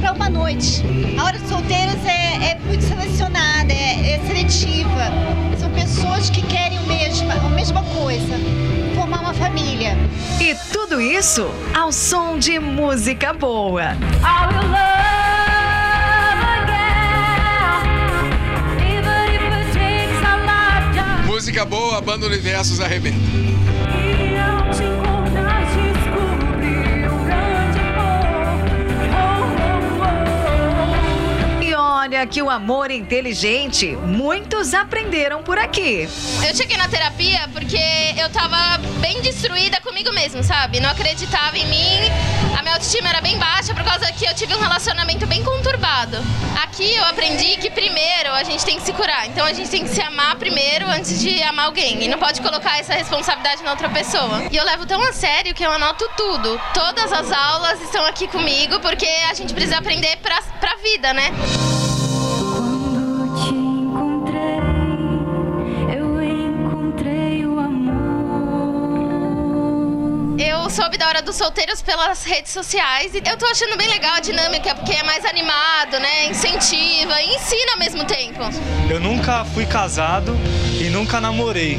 para 0.00 0.12
uma 0.12 0.30
noite. 0.30 0.82
A 1.18 1.24
hora 1.24 1.38
dos 1.38 1.48
solteiros 1.48 2.04
é, 2.04 2.52
é 2.52 2.58
muito 2.66 2.84
selecionada, 2.84 3.72
é, 3.72 4.12
é, 4.12 4.20
seletiva. 4.26 5.10
São 5.58 5.70
pessoas 5.70 6.30
que 6.30 6.42
querem 6.42 6.78
o 7.26 7.28
mesmo, 7.28 7.46
a 7.46 7.50
mesma 7.50 7.82
coisa, 7.82 8.34
formar 8.94 9.20
uma 9.20 9.34
família. 9.34 9.96
E 10.40 10.54
tudo 10.72 11.00
isso 11.00 11.48
ao 11.74 11.90
som 11.90 12.38
de 12.38 12.58
música 12.58 13.32
boa. 13.32 13.96
Música 21.26 21.64
boa, 21.64 21.98
a 21.98 22.00
banda 22.00 22.26
Universos 22.26 22.80
arrebenta. 22.80 23.18
Olha 32.06 32.24
que 32.24 32.40
o 32.40 32.48
amor 32.48 32.88
inteligente, 32.92 33.96
muitos 33.96 34.74
aprenderam 34.74 35.42
por 35.42 35.58
aqui. 35.58 36.08
Eu 36.46 36.54
cheguei 36.54 36.76
na 36.76 36.88
terapia 36.88 37.48
porque 37.52 37.80
eu 38.16 38.30
tava 38.30 38.78
bem 39.00 39.20
destruída 39.22 39.80
comigo 39.80 40.12
mesmo, 40.12 40.40
sabe? 40.44 40.78
Não 40.78 40.88
acreditava 40.88 41.58
em 41.58 41.66
mim, 41.66 41.98
a 42.56 42.62
minha 42.62 42.74
autoestima 42.74 43.08
era 43.08 43.20
bem 43.20 43.36
baixa 43.38 43.74
por 43.74 43.82
causa 43.82 44.06
que 44.12 44.24
eu 44.24 44.32
tive 44.36 44.54
um 44.54 44.60
relacionamento 44.60 45.26
bem 45.26 45.42
conturbado. 45.42 46.18
Aqui 46.62 46.94
eu 46.94 47.04
aprendi 47.06 47.56
que 47.56 47.70
primeiro 47.70 48.32
a 48.32 48.44
gente 48.44 48.64
tem 48.64 48.78
que 48.78 48.86
se 48.86 48.92
curar, 48.92 49.26
então 49.26 49.44
a 49.44 49.52
gente 49.52 49.68
tem 49.68 49.82
que 49.82 49.90
se 49.90 50.00
amar 50.00 50.36
primeiro 50.36 50.86
antes 50.86 51.20
de 51.20 51.42
amar 51.42 51.66
alguém 51.66 52.04
e 52.04 52.06
não 52.06 52.18
pode 52.18 52.40
colocar 52.40 52.78
essa 52.78 52.94
responsabilidade 52.94 53.64
na 53.64 53.72
outra 53.72 53.88
pessoa. 53.88 54.44
E 54.52 54.56
eu 54.56 54.64
levo 54.64 54.86
tão 54.86 55.02
a 55.02 55.12
sério 55.12 55.52
que 55.52 55.64
eu 55.64 55.72
anoto 55.72 56.08
tudo. 56.16 56.60
Todas 56.72 57.12
as 57.12 57.32
aulas 57.32 57.82
estão 57.82 58.06
aqui 58.06 58.28
comigo 58.28 58.78
porque 58.78 59.08
a 59.28 59.34
gente 59.34 59.52
precisa 59.52 59.78
aprender 59.78 60.16
pra, 60.18 60.40
pra 60.60 60.76
vida, 60.76 61.12
né? 61.12 61.32
Eu 70.62 70.70
soube 70.70 70.96
da 70.96 71.06
hora 71.06 71.20
dos 71.20 71.36
solteiros 71.36 71.82
pelas 71.82 72.24
redes 72.24 72.50
sociais 72.50 73.12
e 73.14 73.18
eu 73.18 73.36
tô 73.36 73.44
achando 73.46 73.76
bem 73.76 73.88
legal 73.88 74.14
a 74.14 74.20
dinâmica, 74.20 74.74
porque 74.74 74.92
é 74.92 75.02
mais 75.02 75.24
animado, 75.24 76.00
né? 76.00 76.28
Incentiva 76.30 77.20
e 77.20 77.34
ensina 77.36 77.72
ao 77.74 77.78
mesmo 77.78 78.04
tempo. 78.04 78.40
Eu 78.90 78.98
nunca 78.98 79.44
fui 79.44 79.66
casado 79.66 80.34
e 80.80 80.88
nunca 80.88 81.20
namorei, 81.20 81.78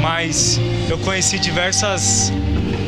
mas 0.00 0.58
eu 0.88 0.98
conheci 0.98 1.38
diversas 1.38 2.32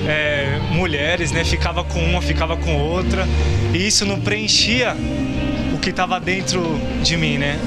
é, 0.08 0.58
mulheres, 0.70 1.30
né? 1.30 1.44
Ficava 1.44 1.84
com 1.84 2.02
uma, 2.02 2.22
ficava 2.22 2.56
com 2.56 2.76
outra, 2.76 3.28
e 3.72 3.86
isso 3.86 4.04
não 4.06 4.20
preenchia 4.20 4.96
o 5.72 5.78
que 5.78 5.90
estava 5.90 6.18
dentro 6.18 6.80
de 7.02 7.16
mim, 7.16 7.36
né? 7.38 7.58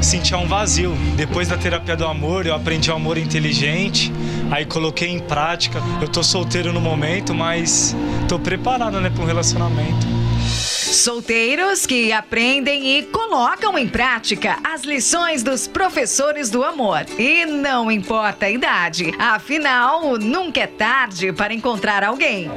Sentia 0.00 0.38
um 0.38 0.46
vazio. 0.46 0.96
Depois 1.16 1.48
da 1.48 1.56
terapia 1.56 1.96
do 1.96 2.06
amor, 2.06 2.46
eu 2.46 2.54
aprendi 2.54 2.90
o 2.90 2.94
amor 2.94 3.18
inteligente, 3.18 4.12
aí 4.52 4.66
coloquei 4.66 5.08
em 5.08 5.18
prática. 5.18 5.80
Eu 6.00 6.08
tô 6.08 6.22
solteiro 6.22 6.72
no 6.72 6.80
momento, 6.80 7.34
mas 7.34 7.96
tô 8.28 8.38
preparado, 8.38 9.00
né, 9.00 9.08
para 9.08 9.22
um 9.22 9.26
relacionamento. 9.26 10.06
Solteiros 10.92 11.86
que 11.86 12.12
aprendem 12.12 12.98
e 12.98 13.02
colocam 13.04 13.78
em 13.78 13.88
prática 13.88 14.58
as 14.62 14.82
lições 14.82 15.42
dos 15.42 15.66
professores 15.66 16.50
do 16.50 16.62
amor. 16.62 17.06
E 17.18 17.46
não 17.46 17.90
importa 17.90 18.44
a 18.44 18.50
idade, 18.50 19.10
afinal, 19.18 20.18
nunca 20.18 20.60
é 20.60 20.66
tarde 20.66 21.32
para 21.32 21.54
encontrar 21.54 22.04
alguém. 22.04 22.50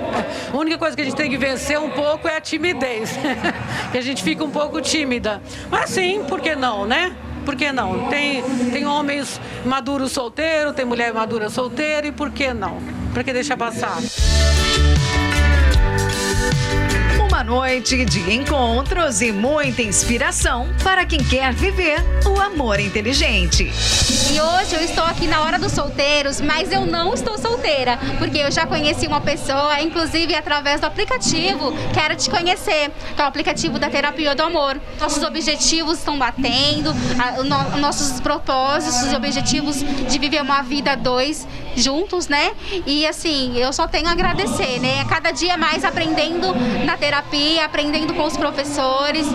A 0.54 0.58
única 0.58 0.78
coisa 0.78 0.98
que 0.98 1.02
a 1.02 1.06
gente 1.06 1.16
tem 1.16 1.30
que 1.30 1.38
vencer 1.38 1.80
um 1.80 1.90
pouco 1.92 2.28
é 2.28 2.36
a 2.36 2.42
timidez. 2.42 3.18
que 3.94 3.98
a 3.98 4.02
gente 4.02 4.22
fica 4.22 4.44
um 4.44 4.52
pouco 4.52 4.82
tímida. 4.82 5.42
Mas 5.72 5.92
sim, 5.92 6.22
por 6.28 6.42
que 6.42 6.56
não, 6.58 6.86
né? 6.86 7.16
Por 7.46 7.56
que 7.56 7.72
não? 7.72 8.10
Tem, 8.10 8.44
tem 8.72 8.86
homens 8.86 9.40
maduros 9.64 10.12
solteiros, 10.12 10.74
tem 10.74 10.84
mulher 10.84 11.14
madura 11.14 11.50
solteira, 11.50 12.08
e 12.08 12.12
por 12.12 12.32
que 12.32 12.54
não? 12.54 12.80
Por 13.14 13.24
que 13.24 13.32
deixar 13.32 13.56
passar? 13.56 13.98
Noite 17.46 18.04
de 18.06 18.34
encontros 18.34 19.22
e 19.22 19.32
muita 19.32 19.84
inspiração 19.84 20.68
para 20.84 21.06
quem 21.06 21.24
quer 21.24 21.54
viver 21.54 22.04
o 22.26 22.42
amor 22.42 22.80
inteligente. 22.80 23.72
E 24.32 24.42
hoje 24.42 24.74
eu 24.76 24.82
estou 24.82 25.04
aqui 25.04 25.28
na 25.28 25.42
hora 25.44 25.60
dos 25.60 25.72
solteiros, 25.72 26.42
mas 26.42 26.72
eu 26.72 26.88
não 26.88 27.14
estou 27.14 27.38
solteira, 27.38 28.00
porque 28.18 28.40
eu 28.40 28.52
já 28.52 28.66
conheci 28.66 29.06
uma 29.06 29.22
pessoa, 29.22 29.80
inclusive 29.80 30.34
através 30.34 30.82
do 30.82 30.88
aplicativo 30.88 31.72
Quero 31.94 32.16
Te 32.16 32.32
Conhecer, 32.32 32.90
que 33.16 33.22
é 33.22 33.24
o 33.24 33.28
aplicativo 33.28 33.78
da 33.78 33.92
Terapia 33.92 34.34
do 34.34 34.42
Amor. 34.42 34.82
Nossos 35.00 35.22
objetivos 35.22 36.00
estão 36.00 36.18
batendo, 36.18 36.90
a, 37.20 37.44
no, 37.44 37.78
nossos 37.78 38.20
propósitos, 38.22 39.04
os 39.04 39.14
objetivos 39.14 39.78
de 39.78 40.18
viver 40.18 40.42
uma 40.42 40.64
vida 40.64 40.96
dois 40.98 41.48
juntos, 41.76 42.28
né? 42.28 42.52
E 42.86 43.06
assim, 43.06 43.58
eu 43.58 43.72
só 43.74 43.88
tenho 43.88 44.08
a 44.08 44.12
agradecer, 44.12 44.80
né? 44.80 45.04
Cada 45.06 45.32
dia 45.32 45.58
mais 45.58 45.84
aprendendo 45.84 46.56
na 46.86 46.98
terapia, 46.98 47.35
aprendendo 47.64 48.14
com 48.14 48.24
os 48.24 48.38
professores. 48.38 49.28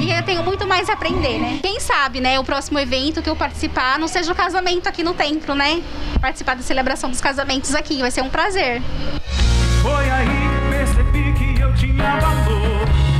E 0.00 0.10
eu 0.10 0.22
tenho 0.22 0.42
muito 0.42 0.66
mais 0.66 0.88
a 0.88 0.92
aprender, 0.92 1.38
né? 1.38 1.58
Quem 1.62 1.80
sabe, 1.80 2.20
né, 2.20 2.38
o 2.38 2.44
próximo 2.44 2.78
evento 2.78 3.22
que 3.22 3.30
eu 3.30 3.36
participar 3.36 3.98
não 3.98 4.08
seja 4.08 4.32
o 4.32 4.34
casamento 4.34 4.88
aqui 4.88 5.02
no 5.02 5.14
templo, 5.14 5.54
né? 5.54 5.82
Participar 6.20 6.56
da 6.56 6.62
celebração 6.62 7.10
dos 7.10 7.20
casamentos 7.20 7.74
aqui, 7.74 8.00
vai 8.00 8.10
ser 8.10 8.22
um 8.22 8.28
prazer. 8.28 8.82
Foi 9.82 10.10
aí 10.10 10.26
que 10.26 10.70
percebi 10.70 11.32
que 11.32 11.60
eu 11.60 11.74
tinha 11.74 12.16
valor. 12.20 13.13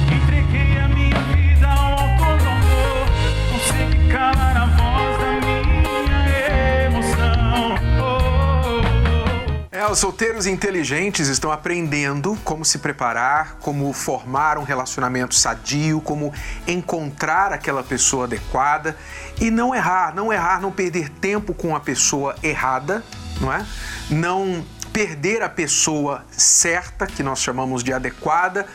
Os 9.91 9.99
solteiros 9.99 10.47
inteligentes 10.47 11.29
estão 11.29 11.53
aprendendo 11.53 12.39
como 12.43 12.65
se 12.65 12.79
preparar, 12.79 13.57
como 13.61 13.93
formar 13.93 14.57
um 14.57 14.63
relacionamento 14.63 15.35
sadio, 15.35 16.01
como 16.01 16.33
encontrar 16.67 17.53
aquela 17.53 17.83
pessoa 17.83 18.25
adequada 18.25 18.97
e 19.41 19.51
não 19.51 19.75
errar, 19.75 20.15
não 20.15 20.33
errar, 20.33 20.61
não 20.61 20.73
perder 20.73 21.09
tempo 21.09 21.53
com 21.53 21.77
a 21.77 21.81
pessoa 21.81 22.35
errada, 22.43 23.05
não 23.41 23.53
é? 23.53 23.67
Não 24.09 24.65
perder 24.93 25.43
a 25.43 25.49
pessoa 25.49 26.25
certa, 26.31 27.07
que 27.07 27.23
nós 27.23 27.41
chamamos 27.41 27.83
de 27.83 27.93
adequada, 27.93 28.67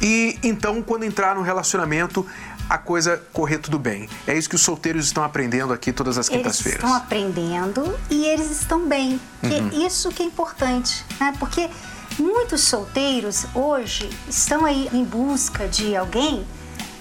e 0.00 0.38
então, 0.42 0.80
quando 0.82 1.04
entrar 1.04 1.34
no 1.34 1.42
relacionamento, 1.42 2.24
a 2.68 2.76
coisa 2.78 3.22
correr 3.32 3.58
tudo 3.58 3.78
bem. 3.78 4.08
É 4.26 4.36
isso 4.36 4.48
que 4.48 4.54
os 4.56 4.62
solteiros 4.62 5.06
estão 5.06 5.24
aprendendo 5.24 5.72
aqui 5.72 5.92
todas 5.92 6.18
as 6.18 6.28
Eles 6.28 6.38
quintas-feiras. 6.42 6.82
estão 6.82 6.94
aprendendo 6.94 7.98
e 8.10 8.24
eles 8.26 8.50
estão 8.50 8.86
bem. 8.86 9.20
Que 9.40 9.54
Uhum. 9.54 9.86
Isso 9.86 10.10
que 10.10 10.22
é 10.22 10.26
importante, 10.26 11.04
né? 11.18 11.34
Porque 11.38 11.68
muitos 12.18 12.62
solteiros 12.62 13.46
hoje 13.54 14.10
estão 14.28 14.64
aí 14.64 14.88
em 14.92 15.04
busca 15.04 15.66
de 15.68 15.96
alguém, 15.96 16.44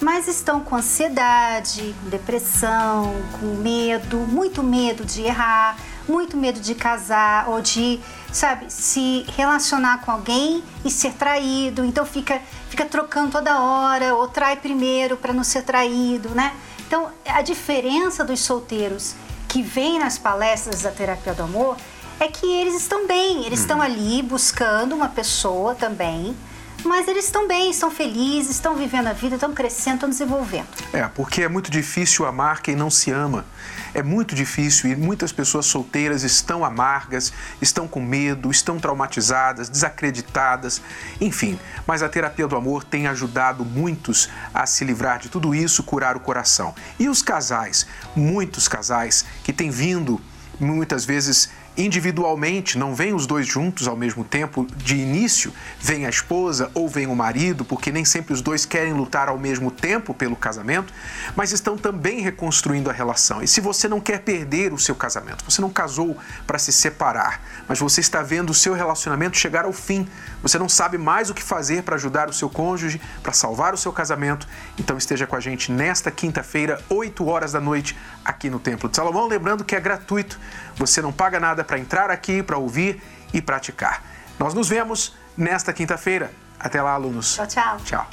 mas 0.01 0.27
estão 0.27 0.59
com 0.59 0.75
ansiedade, 0.75 1.95
com 2.03 2.09
depressão, 2.09 3.13
com 3.39 3.55
medo, 3.55 4.17
muito 4.17 4.63
medo 4.63 5.03
de 5.03 5.23
errar, 5.23 5.75
muito 6.07 6.37
medo 6.37 6.59
de 6.59 6.73
casar 6.75 7.49
ou 7.49 7.61
de, 7.61 7.99
sabe, 8.31 8.71
se 8.71 9.25
relacionar 9.35 10.01
com 10.01 10.11
alguém 10.11 10.63
e 10.83 10.91
ser 10.91 11.13
traído. 11.13 11.83
Então 11.85 12.05
fica, 12.05 12.41
fica 12.69 12.85
trocando 12.85 13.31
toda 13.31 13.59
hora, 13.59 14.15
ou 14.15 14.27
trai 14.27 14.55
primeiro 14.55 15.17
para 15.17 15.33
não 15.33 15.43
ser 15.43 15.63
traído, 15.63 16.29
né? 16.29 16.53
Então 16.87 17.09
a 17.27 17.41
diferença 17.41 18.23
dos 18.23 18.39
solteiros 18.39 19.15
que 19.47 19.61
vêm 19.61 19.99
nas 19.99 20.17
palestras 20.17 20.81
da 20.81 20.91
terapia 20.91 21.33
do 21.33 21.43
amor 21.43 21.77
é 22.19 22.27
que 22.27 22.45
eles 22.45 22.75
estão 22.75 23.07
bem, 23.07 23.45
eles 23.45 23.59
estão 23.59 23.81
ali 23.81 24.21
buscando 24.21 24.95
uma 24.95 25.07
pessoa 25.07 25.75
também, 25.75 26.35
mas 26.83 27.07
eles 27.07 27.25
estão 27.25 27.47
bem, 27.47 27.69
estão 27.69 27.91
felizes, 27.91 28.51
estão 28.51 28.75
vivendo 28.75 29.07
a 29.07 29.13
vida, 29.13 29.35
estão 29.35 29.53
crescendo, 29.53 29.95
estão 29.95 30.09
desenvolvendo. 30.09 30.67
É, 30.93 31.07
porque 31.07 31.43
é 31.43 31.49
muito 31.49 31.69
difícil 31.69 32.25
amar 32.25 32.61
quem 32.61 32.75
não 32.75 32.89
se 32.89 33.11
ama. 33.11 33.45
É 33.93 34.03
muito 34.03 34.35
difícil 34.35 34.91
e 34.91 34.95
muitas 34.95 35.31
pessoas 35.31 35.65
solteiras 35.65 36.23
estão 36.23 36.63
amargas, 36.63 37.33
estão 37.61 37.87
com 37.87 37.99
medo, 37.99 38.51
estão 38.51 38.79
traumatizadas, 38.79 39.69
desacreditadas, 39.69 40.81
enfim. 41.19 41.59
Mas 41.85 42.03
a 42.03 42.09
terapia 42.09 42.47
do 42.47 42.55
amor 42.55 42.83
tem 42.83 43.07
ajudado 43.07 43.63
muitos 43.65 44.29
a 44.53 44.65
se 44.65 44.85
livrar 44.85 45.19
de 45.19 45.29
tudo 45.29 45.53
isso, 45.53 45.83
curar 45.83 46.15
o 46.15 46.19
coração. 46.19 46.73
E 46.99 47.09
os 47.09 47.21
casais, 47.21 47.87
muitos 48.15 48.67
casais 48.67 49.25
que 49.43 49.53
têm 49.53 49.69
vindo 49.69 50.21
muitas 50.59 51.05
vezes 51.05 51.49
individualmente, 51.77 52.77
não 52.77 52.95
vêm 52.95 53.13
os 53.13 53.27
dois 53.27 53.45
juntos 53.45 53.87
ao 53.87 53.95
mesmo 53.95 54.23
tempo, 54.23 54.65
de 54.77 54.95
início, 54.95 55.53
vem 55.79 56.05
a 56.05 56.09
esposa 56.09 56.71
ou 56.73 56.89
vem 56.89 57.07
o 57.07 57.15
marido, 57.15 57.63
porque 57.63 57.91
nem 57.91 58.03
sempre 58.03 58.33
os 58.33 58.41
dois 58.41 58.65
querem 58.65 58.93
lutar 58.93 59.29
ao 59.29 59.37
mesmo 59.37 59.69
tempo 59.69 60.13
pelo 60.13 60.35
casamento, 60.35 60.93
mas 61.35 61.51
estão 61.51 61.77
também 61.77 62.21
reconstruindo 62.21 62.89
a 62.89 62.93
relação. 62.93 63.41
E 63.41 63.47
se 63.47 63.61
você 63.61 63.87
não 63.87 63.99
quer 63.99 64.21
perder 64.21 64.73
o 64.73 64.79
seu 64.79 64.95
casamento, 64.95 65.45
você 65.45 65.61
não 65.61 65.69
casou 65.69 66.17
para 66.45 66.57
se 66.57 66.71
separar, 66.71 67.41
mas 67.67 67.79
você 67.79 68.01
está 68.01 68.23
vendo 68.23 68.49
o 68.49 68.53
seu 68.53 68.73
relacionamento 68.73 69.37
chegar 69.37 69.65
ao 69.65 69.73
fim, 69.73 70.07
você 70.41 70.57
não 70.57 70.67
sabe 70.67 70.97
mais 70.97 71.29
o 71.29 71.33
que 71.33 71.43
fazer 71.43 71.83
para 71.83 71.95
ajudar 71.95 72.29
o 72.29 72.33
seu 72.33 72.49
cônjuge, 72.49 72.99
para 73.21 73.33
salvar 73.33 73.73
o 73.73 73.77
seu 73.77 73.93
casamento, 73.93 74.47
então 74.79 74.97
esteja 74.97 75.27
com 75.27 75.35
a 75.35 75.39
gente 75.39 75.71
nesta 75.71 76.09
quinta-feira, 76.09 76.81
8 76.89 77.25
horas 77.27 77.51
da 77.51 77.59
noite, 77.59 77.95
aqui 78.23 78.49
no 78.49 78.59
Templo 78.59 78.89
de 78.89 78.95
Salomão. 78.95 79.27
Lembrando 79.27 79.63
que 79.63 79.75
é 79.75 79.79
gratuito, 79.79 80.39
você 80.77 81.01
não 81.01 81.11
paga 81.11 81.39
nada 81.39 81.63
para 81.63 81.79
entrar 81.79 82.09
aqui, 82.09 82.41
para 82.41 82.57
ouvir 82.57 83.01
e 83.33 83.41
praticar. 83.41 84.03
Nós 84.39 84.53
nos 84.53 84.69
vemos 84.69 85.13
nesta 85.35 85.73
quinta-feira. 85.73 86.31
Até 86.59 86.81
lá, 86.81 86.91
alunos. 86.91 87.35
Tchau, 87.35 87.47
tchau. 87.47 87.77
Tchau. 87.83 88.09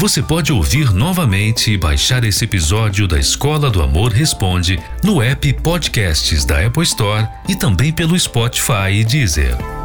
Você 0.00 0.22
pode 0.22 0.50
ouvir 0.50 0.94
novamente 0.94 1.72
e 1.72 1.76
baixar 1.76 2.24
esse 2.24 2.44
episódio 2.44 3.06
da 3.06 3.18
Escola 3.18 3.70
do 3.70 3.82
Amor 3.82 4.12
Responde 4.12 4.82
no 5.04 5.20
app 5.20 5.52
Podcasts 5.60 6.44
da 6.46 6.64
Apple 6.64 6.84
Store 6.84 7.28
e 7.46 7.54
também 7.54 7.92
pelo 7.92 8.18
Spotify 8.18 8.92
e 8.92 9.04
Deezer. 9.04 9.79